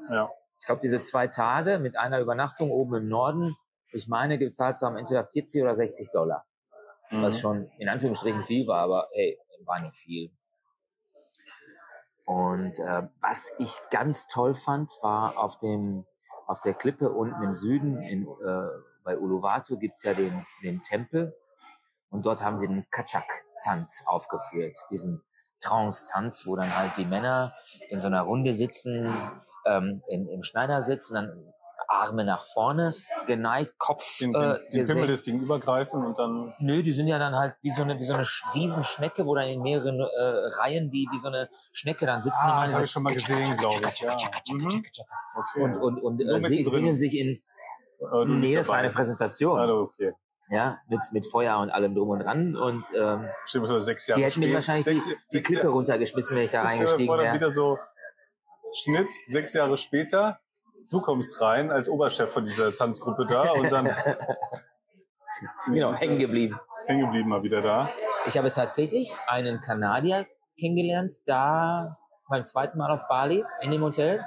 [0.09, 0.29] Ja.
[0.59, 3.55] Ich glaube, diese zwei Tage mit einer Übernachtung oben im Norden,
[3.91, 6.45] ich meine, gezahlt zu haben entweder 40 oder 60 Dollar.
[7.11, 7.39] Was Mhm.
[7.39, 10.31] schon in Anführungsstrichen viel war, aber hey, war nicht viel.
[12.25, 16.05] Und äh, was ich ganz toll fand, war auf dem
[16.47, 18.67] auf der Klippe unten im Süden, in, äh,
[19.03, 21.33] bei Uluwatu gibt's ja den, den Tempel
[22.09, 25.23] und dort haben sie den Kachak-Tanz aufgeführt, diesen
[25.61, 27.53] Trance-Tanz, wo dann halt die Männer
[27.89, 29.09] in so einer Runde sitzen,
[29.65, 31.53] ähm, in, im Schneidersitz und dann
[32.01, 32.95] Arme nach vorne,
[33.27, 34.87] geneigt, Kopf Den, äh, den, den gesenkt.
[35.01, 38.03] Pimmel des Gegenübergreifen und dann Nö, die sind ja dann halt wie so eine, wie
[38.03, 40.21] so eine Sch- Riesenschnecke, wo dann in mehreren äh,
[40.59, 42.37] Reihen wie, wie so eine Schnecke dann sitzen.
[42.43, 44.17] Ah, das hab so ich schon mal gesehen, glaub ich, ja.
[44.51, 44.83] Mhm.
[45.35, 45.61] okay.
[45.63, 47.41] Und, und, und äh, singen sich in,
[47.99, 49.59] du nee, das war eine Präsentation.
[49.59, 50.13] Also, okay.
[50.49, 52.57] Ja, mit, mit Feuer und allem drum und dran.
[52.57, 55.69] Und ähm, Stimmt, so sechs Jahre die hätten mich spät- wahrscheinlich sechs, die, die Klippe
[55.69, 57.33] runtergeschmissen, wenn ich da mir reingestiegen wäre.
[57.35, 57.77] wieder so
[58.73, 60.39] Schnitt, sechs Jahre später,
[60.91, 63.87] du kommst rein als Oberchef von dieser Tanzgruppe da und dann
[65.67, 66.59] Genau, hängen geblieben.
[66.85, 67.89] hängen geblieben mal wieder da.
[68.27, 70.25] Ich habe tatsächlich einen Kanadier
[70.59, 71.97] kennengelernt, da
[72.29, 74.23] beim zweiten Mal auf Bali in dem Hotel.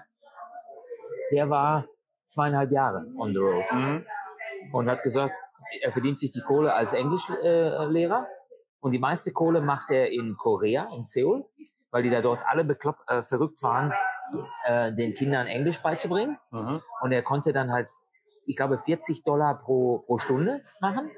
[1.30, 1.86] Der war
[2.24, 3.64] zweieinhalb Jahre on the road.
[3.72, 4.04] Mhm.
[4.72, 5.36] und hat gesagt,
[5.82, 8.26] er verdient sich die Kohle als Englischlehrer
[8.80, 11.44] und die meiste Kohle macht er in Korea, in Seoul,
[11.94, 13.92] weil die da dort alle beklopp, äh, verrückt waren,
[14.64, 16.36] äh, den Kindern Englisch beizubringen.
[16.50, 16.82] Mhm.
[17.00, 17.88] Und er konnte dann halt,
[18.46, 21.08] ich glaube, 40 Dollar pro, pro Stunde machen.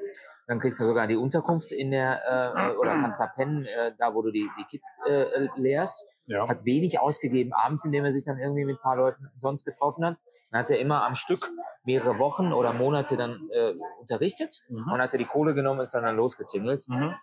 [0.47, 2.21] Dann kriegst du sogar die Unterkunft in der,
[2.55, 6.05] äh, oder kannst da pennen, äh, da wo du die, die Kids äh, lehrst.
[6.29, 6.49] Ja.
[6.49, 10.05] hat wenig ausgegeben abends, indem er sich dann irgendwie mit ein paar Leuten sonst getroffen
[10.05, 10.17] hat.
[10.51, 11.53] Dann hat er immer am Stück
[11.85, 14.91] mehrere Wochen oder Monate dann äh, unterrichtet Mhm.
[14.93, 16.85] und hat er die Kohle genommen und ist dann, dann losgetingelt.
[16.89, 17.15] Mhm.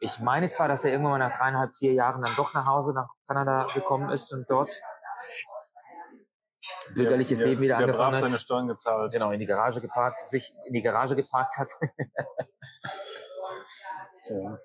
[0.00, 2.94] Ich meine zwar, dass er irgendwann mal nach dreieinhalb, vier Jahren dann doch nach Hause
[2.94, 4.72] nach Kanada gekommen ist und dort
[6.94, 8.24] bürgerliches Der- Leben wieder der angefangen brav hat.
[8.26, 9.12] seine Steuern gezahlt.
[9.12, 11.68] Genau, in die Garage geparkt, sich in die Garage geparkt hat.
[14.28, 14.58] Ja.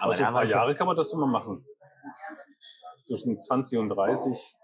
[0.00, 1.64] Aber da ein paar Jahre kann man das immer machen.
[3.04, 4.56] Zwischen 20 und 30.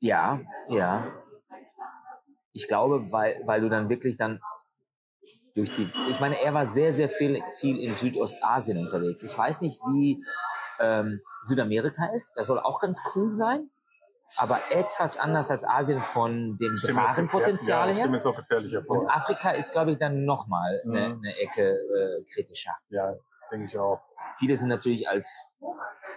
[0.00, 1.06] Ja, ja.
[2.52, 4.42] Ich glaube, weil, weil du dann wirklich dann
[5.54, 9.22] durch die, ich meine, er war sehr, sehr viel, viel in Südostasien unterwegs.
[9.22, 10.24] Ich weiß nicht, wie
[10.80, 12.34] ähm, Südamerika ist.
[12.36, 13.70] Das soll auch ganz cool sein,
[14.38, 18.08] aber etwas anders als Asien von dem Gefahrenpotenzial ja, her.
[18.08, 19.14] das auch gefährlicher Und vor.
[19.14, 21.22] Afrika ist, glaube ich, dann nochmal eine, Mhm.
[21.22, 22.72] eine Ecke äh, kritischer.
[22.88, 23.14] Ja,
[23.50, 24.00] denke ich auch.
[24.38, 25.44] Viele sind natürlich als,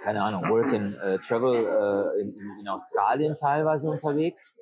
[0.03, 4.57] keine Ahnung, Work and äh, Travel äh, in, in- in Australien teilweise unterwegs,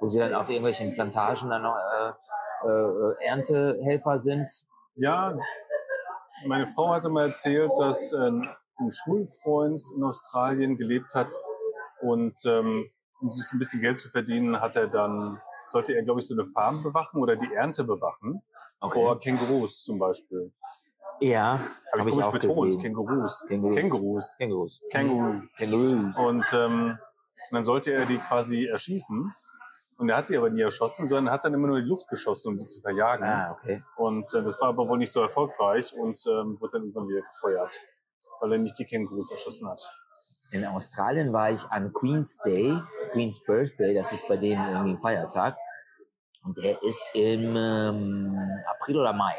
[0.00, 1.74] wo sie dann auf irgendwelchen Plantagen dann noch
[2.64, 4.48] äh, äh, Erntehelfer sind.
[4.96, 5.36] Ja,
[6.46, 8.46] meine Frau hatte mal erzählt, dass ähm,
[8.78, 11.28] ein Schulfreund in Australien gelebt hat
[12.00, 12.90] und ähm,
[13.20, 16.34] um sich ein bisschen Geld zu verdienen, hat er dann, sollte er, glaube ich, so
[16.34, 18.42] eine Farm bewachen oder die Ernte bewachen.
[18.80, 20.52] Vor Kängurus zum Beispiel.
[21.20, 21.58] Ja,
[21.92, 22.66] Habe habe ich ich komisch auch betont.
[22.66, 22.80] gesehen.
[22.82, 23.44] Kängurus.
[23.48, 23.76] Kängurus.
[23.76, 24.36] Kängurus.
[24.38, 24.80] Kängurus.
[24.90, 25.42] Känguru.
[25.56, 26.16] Kängurus.
[26.16, 26.98] Und ähm,
[27.50, 29.34] dann sollte er die quasi erschießen.
[29.98, 32.08] Und er hat die aber nie erschossen, sondern hat dann immer nur in die Luft
[32.08, 33.24] geschossen, um die zu verjagen.
[33.24, 33.82] Ah, okay.
[33.96, 37.22] Und äh, das war aber wohl nicht so erfolgreich und ähm, wurde dann irgendwann wieder
[37.22, 37.74] gefeuert,
[38.40, 39.80] weil er nicht die Kängurus erschossen hat.
[40.52, 42.80] In Australien war ich an Queen's Day,
[43.10, 45.56] Queen's Birthday, das ist bei denen irgendwie ein Feiertag.
[46.44, 49.34] Und der ist im ähm, April oder Mai.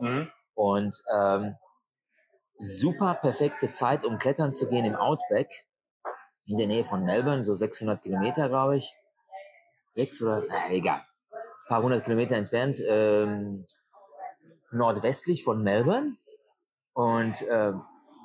[0.00, 0.30] Mhm.
[0.52, 1.56] Und ähm,
[2.58, 5.48] super perfekte Zeit, um klettern zu gehen im Outback
[6.46, 8.94] in der Nähe von Melbourne, so 600 Kilometer, glaube ich.
[9.94, 11.02] Sechs oder, na, egal.
[11.30, 13.64] Ein paar hundert Kilometer entfernt, ähm,
[14.72, 16.16] nordwestlich von Melbourne.
[16.94, 17.82] Und ähm,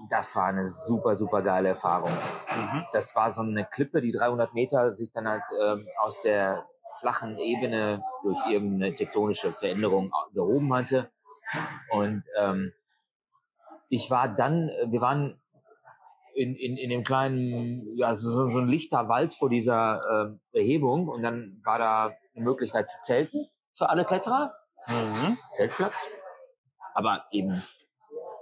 [0.10, 2.12] das war eine super, super geile Erfahrung.
[2.12, 2.84] Mhm.
[2.91, 6.65] Das war so eine Klippe, die 300 Meter sich dann halt ähm, aus der
[6.99, 11.12] flachen Ebene durch irgendeine tektonische Veränderung gehoben hatte.
[11.91, 12.73] Und ähm,
[13.89, 15.38] ich war dann, äh, wir waren
[16.39, 21.10] in, in, in dem kleinen, ja, so, so ein lichter Wald vor dieser ähm, Erhebung
[21.10, 24.54] und dann war da eine Möglichkeit zu zelten für alle Kletterer.
[24.88, 25.38] Mhm.
[25.52, 26.08] Zeltplatz.
[26.93, 27.62] Aber eben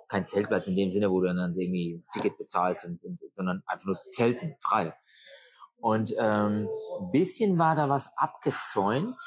[0.08, 3.64] kein Zeltplatz in dem Sinne, wo du dann irgendwie ein Ticket bezahlst, und, und, sondern
[3.66, 4.94] einfach nur Zelten, frei.
[5.78, 9.20] Und ähm, ein bisschen war da was abgezäunt.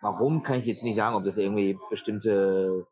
[0.00, 2.86] Warum kann ich jetzt nicht sagen, ob das irgendwie bestimmte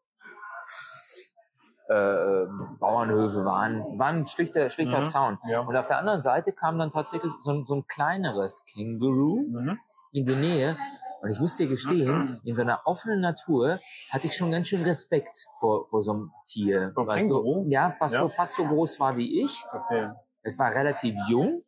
[1.88, 2.47] äh,
[2.81, 3.99] Bauernhöfe waren.
[3.99, 5.07] War ein schlichter, schlichter Mhm.
[5.07, 5.38] Zaun.
[5.49, 5.61] Ja.
[5.61, 9.79] Und auf der anderen Seite kam dann tatsächlich so, ein- so ein kleineres Känguru Mhm.
[10.12, 10.77] in die Nähe.
[11.23, 13.79] Und ich muss dir gestehen, in so einer offenen Natur
[14.11, 16.92] hatte ich schon ganz schön Respekt vor, vor so einem Tier.
[16.94, 17.64] Vor was Känguru?
[17.64, 18.20] So, ja, fast, Ja.
[18.20, 19.64] So, fast so groß war wie ich.
[19.73, 20.11] Okay.
[20.42, 21.62] Es war relativ jung.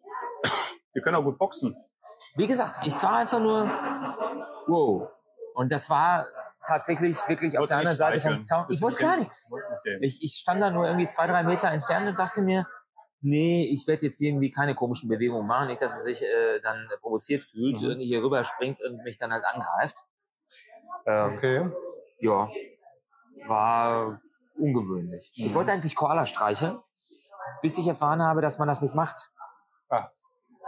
[0.92, 1.74] Wir können auch gut boxen.
[2.36, 3.68] Wie gesagt, ich war einfach nur
[4.66, 5.08] wow.
[5.54, 6.26] Und das war
[6.66, 8.40] tatsächlich wirklich auf der anderen Seite vom?
[8.40, 8.66] Zaun.
[8.68, 9.50] Ich wollte gar nichts.
[10.00, 12.66] Ich, ich stand da nur irgendwie zwei, drei Meter entfernt und dachte mir,
[13.20, 16.88] nee, ich werde jetzt irgendwie keine komischen Bewegungen machen, nicht, dass er sich äh, dann
[17.00, 17.86] provoziert fühlt, Mhm.
[17.88, 20.04] irgendwie hier rüber springt und mich dann halt angreift.
[21.06, 21.70] Ähm, okay.
[22.20, 22.48] Ja,
[23.46, 24.20] war
[24.58, 25.32] ungewöhnlich.
[25.36, 25.46] Mhm.
[25.46, 26.78] Ich wollte eigentlich Koala streicheln,
[27.62, 29.30] bis ich erfahren habe, dass man das nicht macht.
[29.88, 30.10] Ah.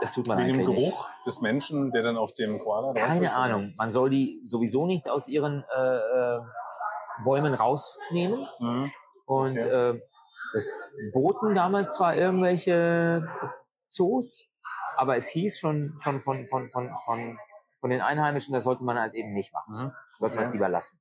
[0.00, 0.90] Das tut man Wegen dem eigentlich nicht.
[0.90, 3.34] Geruch des Menschen, der dann auf dem Koala drauf Keine ist?
[3.34, 3.74] Ahnung.
[3.76, 6.40] Man soll die sowieso nicht aus ihren äh, äh,
[7.24, 8.46] Bäumen rausnehmen.
[8.61, 8.92] Mhm.
[9.26, 9.90] Und Okay.
[9.96, 10.00] äh,
[10.54, 10.66] das
[11.12, 13.22] boten damals zwar irgendwelche
[13.88, 14.44] Zoos,
[14.96, 17.38] aber es hieß schon, schon von, von, von, von,
[17.80, 19.74] von den Einheimischen, das sollte man halt eben nicht machen.
[19.87, 19.92] Mhm.
[20.18, 21.00] Sollte man es lieber lassen.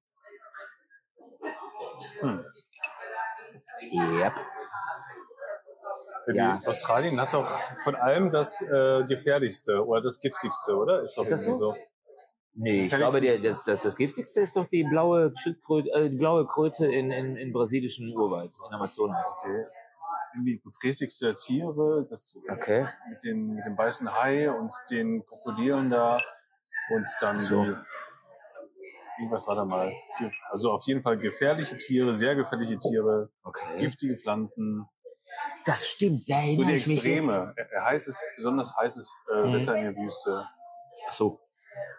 [2.20, 2.44] Hm.
[3.94, 4.34] Yep.
[6.30, 6.62] Die Ja.
[6.66, 7.50] Australien hat doch
[7.84, 11.02] von allem das äh, gefährlichste oder das giftigste, oder?
[11.02, 11.76] Ist, doch Ist das irgendwie so?
[12.60, 16.18] Nee, ich glaube, der, das, das, das giftigste ist doch die blaue Schildkröte, äh, die
[16.18, 19.36] blaue Kröte in, in, in brasilischen Urwald, in Amazonas.
[19.40, 19.66] Okay.
[20.34, 22.88] Irgendwie gefräßigste Tiere, das Okay.
[23.10, 26.20] mit, den, mit dem weißen Hai und den Krokodilen da
[26.94, 27.64] und dann So.
[27.64, 27.74] die.
[29.20, 29.92] Irgendwas war da mal.
[30.52, 33.80] Also auf jeden Fall gefährliche Tiere, sehr gefährliche Tiere, Okay.
[33.80, 34.86] giftige Pflanzen,
[35.68, 36.74] Das stimmt, da so die.
[36.74, 37.54] Extreme.
[37.58, 39.54] Äh, Heißes, besonders heißes äh, Mhm.
[39.54, 40.48] Wetter in der Wüste.
[41.08, 41.40] Ach so.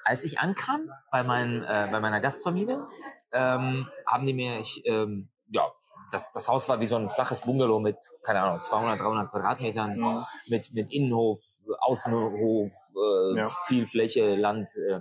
[0.04, 2.85] Als ich ankam bei, meinen, äh, bei meiner Gastfamilie,
[3.33, 5.70] ähm, haben die mir ich, ähm, ja,
[6.11, 9.96] das, das Haus war wie so ein flaches Bungalow mit, keine Ahnung, 200, 300 Quadratmetern,
[9.96, 10.24] Mhm.
[10.48, 11.38] mit, mit Innenhof,
[11.81, 13.48] Außenhof, äh, Ja.
[13.66, 15.00] viel Fläche, Land, äh,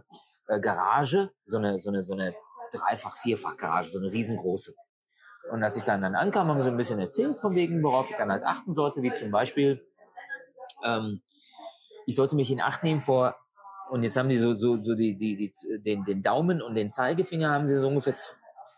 [0.49, 2.35] äh, Garage, so eine, so eine, so eine
[2.73, 4.73] Dreifach-, Vierfach-Garage, so eine riesengroße.
[5.51, 8.17] Und als ich dann, dann ankam, haben sie ein bisschen erzählt von wegen, worauf ich
[8.17, 9.85] dann halt achten sollte, wie zum Beispiel,
[10.83, 11.21] ähm,
[12.05, 13.35] ich sollte mich in Acht nehmen vor,
[13.89, 16.91] und jetzt haben die so, so, so die, die, die, den, den Daumen und den
[16.91, 18.15] Zeigefinger haben sie so ungefähr,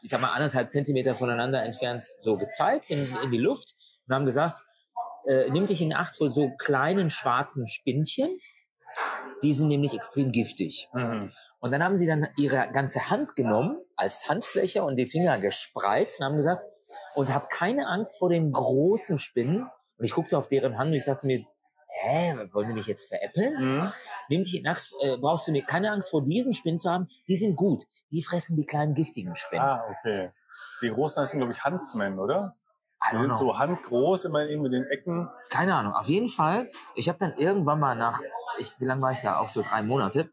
[0.01, 3.73] ich sag mal, anderthalb Zentimeter voneinander entfernt so gezeigt in, in die Luft
[4.07, 4.61] und haben gesagt,
[5.25, 8.37] äh, nimm dich in Acht vor so kleinen schwarzen Spinnchen,
[9.43, 10.89] die sind nämlich extrem giftig.
[10.93, 11.31] Mhm.
[11.59, 16.19] Und dann haben sie dann ihre ganze Hand genommen als Handfläche und die Finger gespreizt
[16.19, 16.65] und haben gesagt,
[17.15, 19.69] und hab keine Angst vor den großen Spinnen.
[19.97, 21.45] Und ich guckte auf deren Hand und ich dachte mir,
[21.87, 23.53] hä, wollen die mich jetzt veräppeln?
[23.59, 23.91] Mhm.
[24.29, 27.07] Nimm dich in Angst, äh, brauchst du mir keine Angst vor diesen Spinnen zu haben.
[27.27, 27.83] Die sind gut.
[28.11, 29.65] Die fressen die kleinen giftigen Spinnen.
[29.65, 30.31] Ah, okay.
[30.81, 32.55] Die großen heißen, glaube ich, Huntsmen, oder?
[33.11, 33.35] Die sind know.
[33.35, 35.29] so handgroß, immer mit den Ecken.
[35.49, 35.93] Keine Ahnung.
[35.93, 38.19] Auf jeden Fall, ich habe dann irgendwann mal nach,
[38.59, 39.39] ich, wie lange war ich da?
[39.39, 40.31] Auch so drei Monate.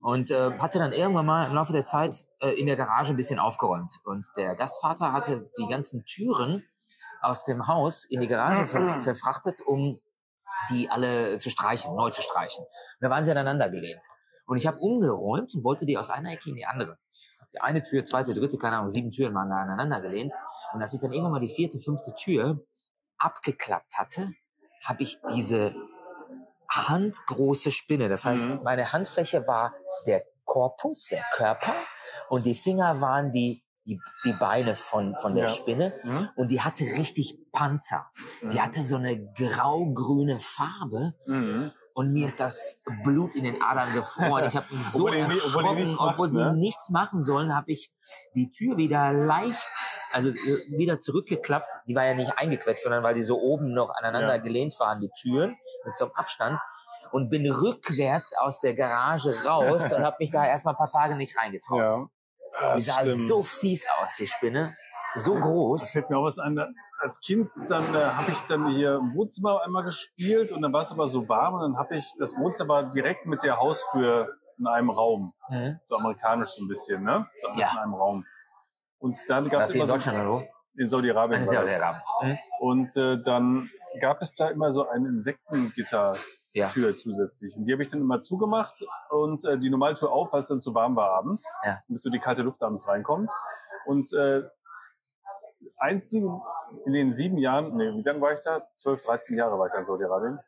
[0.00, 3.16] Und äh, hatte dann irgendwann mal im Laufe der Zeit äh, in der Garage ein
[3.16, 3.92] bisschen aufgeräumt.
[4.04, 6.64] Und der Gastvater hatte die ganzen Türen
[7.20, 9.98] aus dem Haus in die Garage ver verfrachtet, um
[10.70, 12.64] die alle zu streichen, neu zu streichen.
[12.64, 14.02] Und da waren sie aneinander gelehnt.
[14.46, 16.98] Und ich habe umgeräumt und wollte die aus einer Ecke in die andere.
[17.52, 20.32] Die eine Tür, zweite, dritte, keine Ahnung, sieben Türen waren da aneinander gelehnt.
[20.72, 22.64] Und als ich dann irgendwann mal die vierte, fünfte Tür
[23.18, 24.32] abgeklappt hatte,
[24.84, 25.74] habe ich diese
[26.70, 28.08] handgroße Spinne.
[28.08, 28.62] Das heißt, Mhm.
[28.62, 29.74] meine Handfläche war
[30.06, 31.72] der Korpus, der Körper,
[32.28, 35.50] und die Finger waren die, die, die Beine von, von der Ja.
[35.50, 35.94] Spinne.
[36.02, 36.28] Mhm.
[36.36, 38.10] Und die hatte richtig Panzer.
[38.42, 41.14] Die hatte so eine grau-grüne Farbe.
[41.94, 44.44] Und mir ist das Blut in den Adern gefroren.
[44.46, 46.56] Ich habe mich so Obwohl nie- obwohl erschrocken, nichts obwohl macht, sie ne?
[46.56, 47.92] nichts machen sollen, habe ich
[48.34, 49.68] die Tür wieder leicht,
[50.12, 50.34] also äh,
[50.78, 51.70] wieder zurückgeklappt.
[51.86, 54.40] Die war ja nicht eingequetscht, sondern weil die so oben noch aneinander Ja.
[54.42, 56.58] gelehnt waren, die Türen, mit so einem Abstand.
[57.12, 61.16] Und bin rückwärts aus der Garage raus und habe mich da erstmal ein paar Tage
[61.16, 62.08] nicht reingetraut.
[62.60, 62.74] Ja.
[62.76, 63.26] Die sah schlimm.
[63.28, 64.76] so fies aus, die Spinne.
[65.16, 65.90] So Da groß.
[65.90, 66.56] fällt mir auch was ein.
[66.56, 66.68] da-
[67.00, 70.82] Als Kind, dann äh, habe ich dann hier im Wohnzimmer einmal gespielt und dann war
[70.82, 74.66] es aber so warm und dann habe ich das Wohnzimmer direkt mit der Haustür in
[74.66, 75.32] einem Raum.
[75.48, 75.80] Mhm.
[75.84, 77.26] So amerikanisch so ein bisschen, ne?
[77.42, 77.72] So Ja.
[77.72, 78.26] in einem Raum.
[78.98, 80.46] Und dann gab Das es immer in so Deutschland, oder?
[80.76, 81.42] in Saudi-Arabien.
[81.42, 81.80] Das.
[81.80, 82.02] Rahmen.
[82.22, 82.38] Mhm.
[82.60, 83.70] Und äh, dann
[84.00, 86.16] gab es da immer so ein Insektengittertür
[86.52, 86.68] Ja.
[86.68, 87.56] zusätzlich.
[87.56, 88.74] Und die habe ich dann immer zugemacht
[89.10, 91.78] und äh, die Normaltür auf, weil es dann zu warm war abends, Ja.
[91.88, 93.30] damit so die kalte Luft abends reinkommt.
[93.86, 94.42] Und äh,
[95.80, 96.22] einzig
[96.84, 98.62] in den sieben Jahren, nee, wie lange war ich da?
[98.76, 100.38] 12, 13 Jahre war ich da in Saudi-Arabien.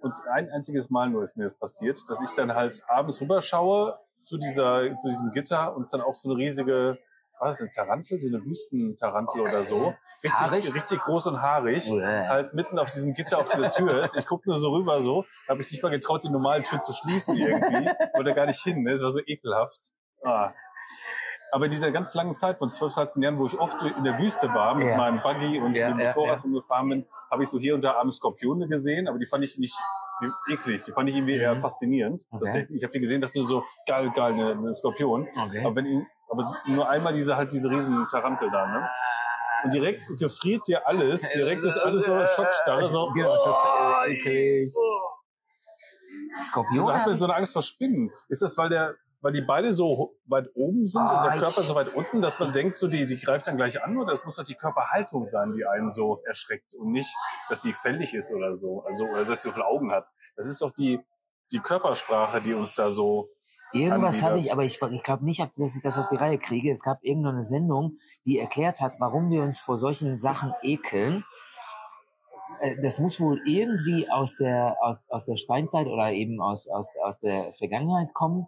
[0.00, 3.98] Und ein einziges Mal nur ist mir das passiert, dass ich dann halt abends rüberschaue
[4.22, 6.98] zu dieser, zu diesem Gitter und dann auch so eine riesige,
[7.28, 9.94] was war das, eine Tarantel, so eine Wüstentarantel oder so.
[10.28, 10.52] Haarig?
[10.52, 12.28] Richtig, richtig groß und haarig Uäh.
[12.28, 14.16] halt mitten auf diesem Gitter auf der Tür ist.
[14.16, 16.92] Ich gucke nur so rüber so, habe ich nicht mal getraut, die normale Tür zu
[16.92, 17.86] schließen irgendwie.
[18.14, 18.92] Wollte gar nicht hin, ne?
[18.92, 19.92] Es war so ekelhaft.
[20.22, 20.52] Ah.
[21.52, 24.18] Aber in dieser ganz langen Zeit von 12, 13 Jahren, wo ich oft in der
[24.18, 24.96] Wüste war, mit Ja.
[24.96, 26.42] meinem Buggy und Ja, dem ja, Motorrad ja.
[26.44, 29.58] rumgefahren bin, habe ich so hier und da abends Skorpione gesehen, aber die fand ich
[29.58, 29.74] nicht
[30.48, 30.82] eklig.
[30.84, 31.60] Die fand ich irgendwie eher Mhm.
[31.60, 32.22] faszinierend.
[32.30, 32.44] Okay.
[32.44, 32.76] Tatsächlich.
[32.76, 35.26] Ich habe die gesehen, dachte so, geil, geil, eine, eine Skorpion.
[35.46, 35.64] Okay.
[35.64, 38.90] Aber, wenn ihn, aber nur einmal diese halt diese riesen Tarantel da, ne?
[39.64, 43.10] Und direkt gefriert dir alles, direkt ist alles so Schockstarre, so.
[43.14, 44.72] Genau, oh, eklig.
[46.42, 46.92] Skorpion.
[46.92, 48.10] hat man so eine Angst vor Spinnen?
[48.28, 51.42] Ist das, weil der, weil die Beine so weit oben sind Ah, und der ich-
[51.42, 53.96] Körper so weit unten, dass man denkt, so die, die greift dann gleich an?
[53.98, 57.14] Oder es muss doch die Körperhaltung sein, die einen so erschreckt und nicht,
[57.48, 60.06] dass sie fällig ist oder so, also oder dass sie so viele Augen hat.
[60.36, 61.00] Das ist doch die,
[61.52, 63.28] die Körpersprache, die uns da so.
[63.72, 66.72] Irgendwas habe ich, aber ich, ich glaube nicht, dass ich das auf die Reihe kriege.
[66.72, 71.24] Es gab irgendeine Sendung, die erklärt hat, warum wir uns vor solchen Sachen ekeln.
[72.60, 76.94] Äh, Das muss wohl irgendwie aus der, aus, aus der Steinzeit oder eben aus, aus,
[77.04, 78.46] aus der Vergangenheit kommen,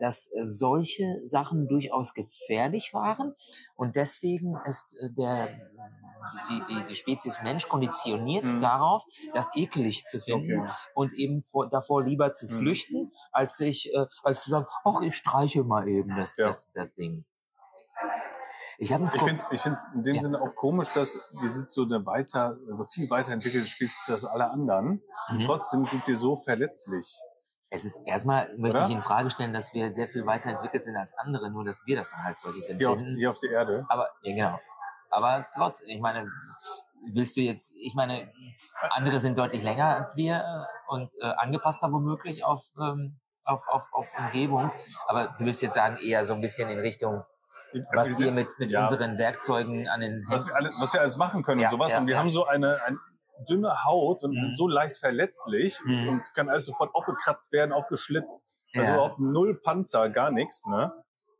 [0.00, 3.34] dass äh, solche Sachen durchaus gefährlich waren
[3.76, 5.48] und deswegen ist äh, der,
[6.48, 8.60] die, die, die Spezies Mensch konditioniert Mhm.
[8.60, 10.72] darauf, das ekelig zu finden Okay.
[10.94, 12.50] und eben vor, davor lieber zu Mhm.
[12.50, 16.46] flüchten, als sich, äh, als zu sagen, ach, ich streiche mal eben das, Ja.
[16.46, 17.24] das, das Ding.
[18.78, 20.22] Ich Ich finde es ich find's in dem Ja.
[20.22, 24.50] Sinne auch komisch, dass wir sind so eine weiter, also viel weiterentwickelte Spezies als alle
[24.50, 25.02] anderen.
[25.28, 25.46] Und Mhm.
[25.46, 27.06] trotzdem sind wir so verletzlich.
[27.72, 28.86] Es ist erstmal möchte Oder?
[28.86, 31.96] ich in Frage stellen, dass wir sehr viel weiterentwickelt sind als andere, nur dass wir
[31.96, 33.16] das dann halt solches Hier auf, empfinden.
[33.16, 33.86] hier auf der Erde.
[33.88, 34.60] Aber ja, genau.
[35.10, 36.24] Aber trotzdem, ich meine,
[37.12, 38.30] willst du jetzt, ich meine,
[38.90, 43.88] andere sind deutlich länger als wir äh, und äh, angepasster womöglich auf, ähm, auf, auf,
[43.92, 44.70] auf Umgebung.
[45.06, 47.22] Aber du willst jetzt sagen, eher so ein bisschen in Richtung
[47.92, 48.80] was wir mit, mit Ja.
[48.82, 50.48] unseren Werkzeugen an den was Händen.
[50.48, 51.92] wir, alles, was wir alles machen können Ja, und sowas.
[51.92, 52.98] ja, und wir haben so eine, eine
[53.48, 54.36] dünne Haut und Mhm.
[54.38, 56.08] sind so leicht verletzlich Mhm.
[56.08, 58.44] und kann alles sofort aufgekratzt werden, aufgeschlitzt.
[58.74, 58.96] Also Ja.
[58.96, 60.92] überhaupt null Panzer, gar nichts, ne?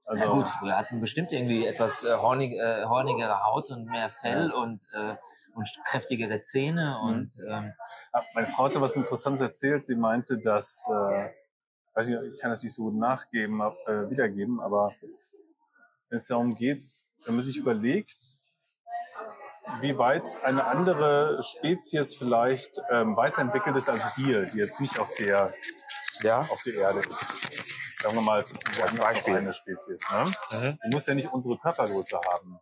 [0.06, 4.08] Also ja gut, wir hatten bestimmt irgendwie etwas äh, hornig, äh, hornigere Haut und mehr
[4.08, 5.16] Fell und, äh,
[5.54, 7.08] und kräftigere Zähne Mhm.
[7.08, 7.72] und ähm,
[8.12, 9.86] Ah, Meine Frau hatte was Interessantes erzählt.
[9.86, 11.30] Sie meinte, dass, äh,
[11.94, 14.96] weiß ich, ich kann das nicht so gut nachgeben, äh, wiedergeben, aber
[16.08, 16.82] wenn es darum geht,
[17.24, 18.16] wenn man sich überlegt,
[19.80, 25.08] wie weit eine andere Spezies vielleicht ähm, weiterentwickelt ist als wir, die jetzt nicht auf
[25.16, 25.52] der,
[26.22, 26.40] ja.
[26.40, 28.00] auf der Erde ist.
[28.02, 28.58] Sagen wir mal, als
[28.98, 29.36] Beispiel.
[29.36, 30.02] eine Spezies.
[30.10, 30.24] Ne?
[30.52, 30.78] Mhm.
[30.84, 32.58] Die muss ja nicht unsere Körpergröße haben.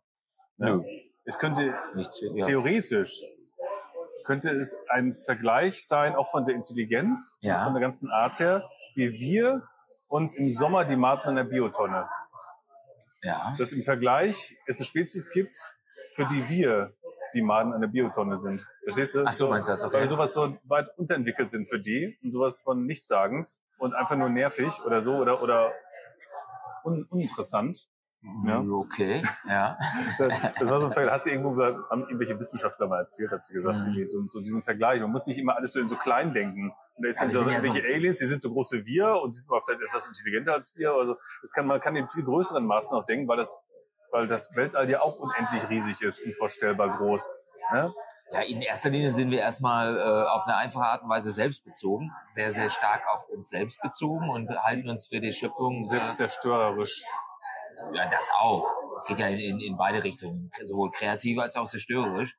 [0.57, 0.77] Ne?
[0.77, 0.85] Nö.
[1.25, 2.45] Es könnte Nicht, ja.
[2.45, 3.23] theoretisch
[4.25, 7.65] könnte es ein Vergleich sein, auch von der Intelligenz, Ja.
[7.65, 9.63] von der ganzen Art her, wie wir
[10.09, 12.09] und im Sommer die Maten in der Biotonne.
[13.23, 13.55] ja.
[13.59, 15.55] Dass im Vergleich es eine Spezies gibt,
[16.15, 16.95] für die wir
[17.35, 18.67] die Maden an der Biotonne sind.
[18.85, 19.25] Verstehst du?
[19.27, 19.97] Ach so, meinst du das, okay.
[19.99, 24.29] Weil sowas so weit unterentwickelt sind für die und sowas von nichtssagend und einfach nur
[24.31, 25.73] nervig oder so oder, oder
[26.85, 27.89] un uninteressant.
[28.45, 28.61] Ja.
[28.61, 29.79] Okay, ja.
[30.59, 33.45] Das war so ein Vergleich, hat sie irgendwo gesagt, haben irgendwelche Wissenschaftler mal erzählt, hat
[33.45, 34.05] sie gesagt, Mhm.
[34.05, 35.01] so, so diesen Vergleich.
[35.01, 36.73] Man muss nicht immer alles so in so klein denken.
[36.97, 38.73] Und da ist Ja, dann so sind ja irgendwelche so- Aliens, die sind so groß
[38.73, 40.91] wie wir und die sind aber vielleicht etwas intelligenter als wir.
[40.95, 43.61] Also es kann, man kann in viel größeren Maßen auch denken, weil das,
[44.11, 47.31] weil das Weltall ja auch unendlich riesig ist, unvorstellbar groß.
[47.73, 47.93] Ne?
[48.33, 52.13] Ja, in erster Linie sind wir erstmal äh, auf eine einfache Art und Weise selbstbezogen,
[52.25, 57.03] sehr, sehr stark auf uns selbst bezogen und halten uns für die Schöpfung äh, Selbstzerstörerisch.
[57.95, 58.67] Ja, das auch.
[58.99, 62.37] Es geht ja in, in, in beide Richtungen, sowohl kreativ als auch zerstörerisch.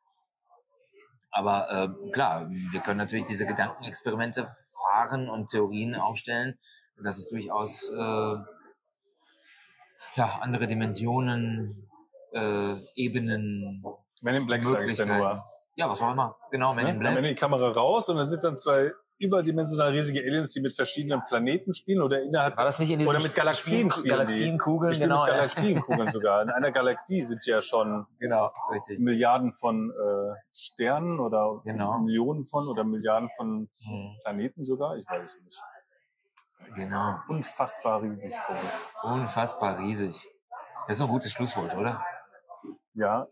[1.31, 4.47] Aber äh, klar, wir können natürlich diese Gedankenexperimente
[4.81, 6.57] fahren und Theorien aufstellen,
[7.03, 8.35] dass es durchaus äh,
[10.15, 11.89] ja, andere Dimensionen,
[12.33, 13.83] äh, Ebenen,
[14.21, 15.43] Men in Black sage ich da nur.
[15.75, 16.35] Ja, was auch immer.
[16.51, 16.91] Genau, Men Ne?
[16.91, 17.25] in Dann Black.
[17.25, 21.73] die Kamera raus und dann sind dann zwei überdimensional riesige Aliens, die mit verschiedenen Planeten
[21.73, 24.09] spielen oder innerhalb War das nicht in Oder mit Galaxien Spiel- spielen.
[24.15, 25.23] Galaxienkugeln, genau.
[25.23, 25.31] mit.
[25.33, 26.41] Galaxienkugeln sogar.
[26.41, 28.51] In einer Galaxie sind ja schon Genau.
[28.97, 31.99] Milliarden von äh, Sternen oder Genau.
[31.99, 34.95] Millionen von oder Milliarden von Hm, Planeten sogar.
[34.97, 35.61] Ich weiß es nicht.
[36.79, 37.19] Genau.
[37.27, 38.85] Unfassbar riesig groß.
[39.03, 40.27] Unfassbar riesig.
[40.87, 42.03] Das ist ein gutes Schlusswort, oder?
[42.93, 43.27] Ja.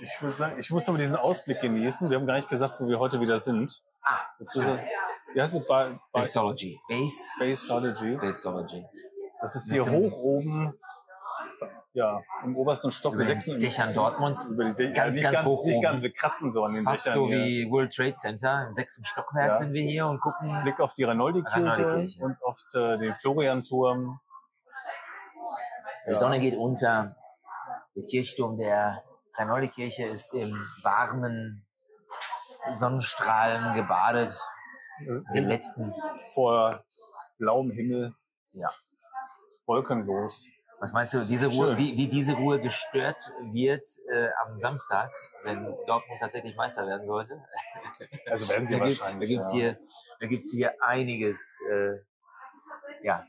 [0.00, 2.08] Ich würde sagen, ich muss aber diesen Ausblick genießen.
[2.10, 3.82] Wir haben gar nicht gesagt, wo wir heute wieder sind.
[4.02, 4.80] Ah, Jetzt ist es,
[5.34, 6.80] wie heißt es bei, bei Baseology.
[6.88, 7.30] Base.
[7.36, 8.16] Spaceology?
[8.16, 8.84] Baseology.
[9.40, 10.72] Das ist hier hoch oben,
[11.94, 13.14] ja, im obersten Stock.
[13.14, 14.46] Über den Dächern Dortmunds.
[14.46, 14.92] Über die Dächer.
[14.92, 15.82] Ganz, ganz ganz, hoch Nicht oben.
[15.82, 17.38] ganz, wir kratzen so an den Fast Dächern so hier.
[17.38, 18.66] wie World Trade Center.
[18.66, 19.54] Im sechsten Stockwerk Ja.
[19.54, 20.62] sind wir hier und gucken.
[20.62, 24.20] Blick auf die Ranoldi-Kirche und auf äh, den Florianturm.
[26.08, 27.14] Die Sonne geht unter.
[27.94, 29.02] Der Kirchturm der
[29.36, 31.66] Ranoldi-Kirche ist im warmen
[32.70, 34.32] Sonnenstrahlen gebadet.
[35.34, 35.92] Den letzten.
[36.34, 36.84] Vor
[37.38, 38.14] blauem Himmel.
[38.52, 38.70] Ja.
[39.66, 40.48] Wolkenlos.
[40.82, 41.78] Was meinst du, diese Ruhe, Schön.
[41.78, 45.12] wie, wie diese Ruhe gestört wird äh, am Samstag,
[45.44, 47.40] wenn Dortmund tatsächlich Meister werden sollte?
[48.28, 49.28] Also werden sie Da, gibt, wahrscheinlich.
[49.28, 49.58] da gibt's ja.
[49.60, 49.78] hier,
[50.18, 53.24] da gibt's hier einiges, äh, ja,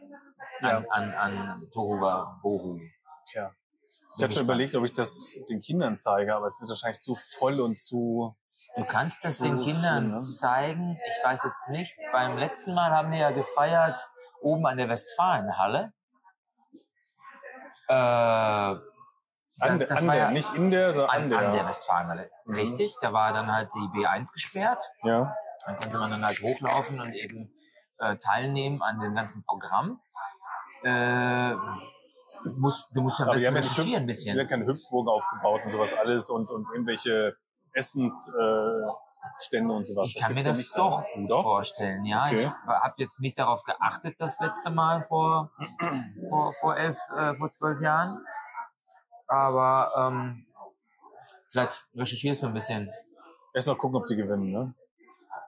[0.61, 0.83] an, Ja.
[0.89, 2.79] an, an Tohuwa Bohu.
[3.27, 3.51] Tja.
[4.17, 7.15] Ich hatte schon überlegt, ob ich das den Kindern zeige, aber es wird wahrscheinlich zu
[7.37, 8.35] voll und zu.
[8.75, 10.15] Du kannst das den Kindern ne?
[10.15, 10.97] zeigen.
[11.07, 11.95] Ich weiß jetzt nicht.
[12.11, 13.99] Beim letzten Mal haben wir ja gefeiert
[14.41, 15.93] oben an der Westfalenhalle.
[17.93, 18.79] Äh,
[19.59, 21.39] An, das, der- das an der, ja nicht in der, sondern an, an der.
[21.39, 22.29] an der Westfalenhalle.
[22.45, 22.55] Mhm.
[22.55, 22.95] Richtig.
[23.01, 24.81] Da war dann halt die B1 gesperrt.
[25.03, 25.33] Ja.
[25.65, 27.53] Dann konnte man dann halt hochlaufen und eben
[27.99, 30.01] äh, teilnehmen an dem ganzen Programm.
[30.83, 31.53] Äh,
[32.57, 34.33] musst, du musst die besten haben ja ein bisschen.
[34.33, 37.35] Die haben keine Hüpfburgen aufgebaut und sowas alles und, und irgendwelche
[37.71, 38.93] Essensstände äh,
[39.39, 40.09] Stände und sowas.
[40.09, 41.19] Ich kann mir gibt's ja das doch da.
[41.19, 41.43] gut Doch?
[41.43, 42.05] vorstellen.
[42.05, 42.43] Ja, Okay.
[42.45, 45.51] ich habe jetzt nicht darauf geachtet das letzte Mal vor
[46.29, 48.23] vor vor elf, äh, vor zwölf Jahren.
[49.27, 50.45] Aber ähm,
[51.49, 52.89] vielleicht recherchierst du ein bisschen.
[53.53, 54.73] Erstmal gucken, ob sie gewinnen, ne?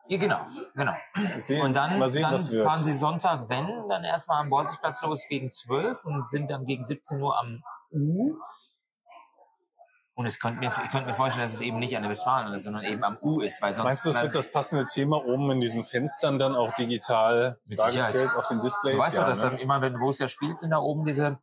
[0.07, 0.93] Ja, genau, genau.
[1.38, 5.49] Sehen, Und dann, sehen, dann fahren sie Sonntag, wenn, dann erstmal am Borsigplatz los gegen
[5.49, 8.35] 12 und sind dann gegen 17 Uhr am U.
[10.17, 12.54] Und es könnte mir, ich könnte mir vorstellen, dass es eben nicht an der Westfalen
[12.54, 13.84] ist, sondern eben am U ist, weil sonst.
[13.84, 18.12] Meinst du, es wird das passende Thema oben in diesen Fenstern dann auch digital dargestellt
[18.13, 18.37] Sicherheit.
[18.37, 18.96] auf den Displays?
[18.96, 19.50] du weißt doch, ja, dass ne?
[19.50, 21.37] dann immer, wenn Borussia spielt, sind da oben diese,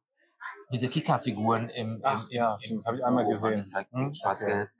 [0.72, 3.62] diese Kicker-Figuren im, im, Ach, ja, im, habe ich einmal gesehen.
[3.90, 4.70] Hm, Schwarz-Gelb.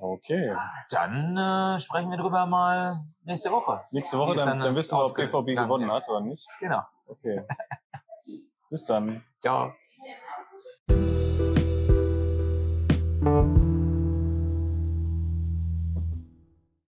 [0.00, 0.56] Okay.
[0.88, 3.82] Dann äh, sprechen wir drüber mal nächste Woche.
[3.90, 5.92] Nächste Woche, dann, dann dann wissen wir, ob BVB gewonnen ist.
[5.92, 6.48] hat oder nicht.
[6.58, 6.82] Genau.
[7.06, 7.42] Okay.
[8.70, 9.22] Bis dann.
[9.40, 9.74] Ciao.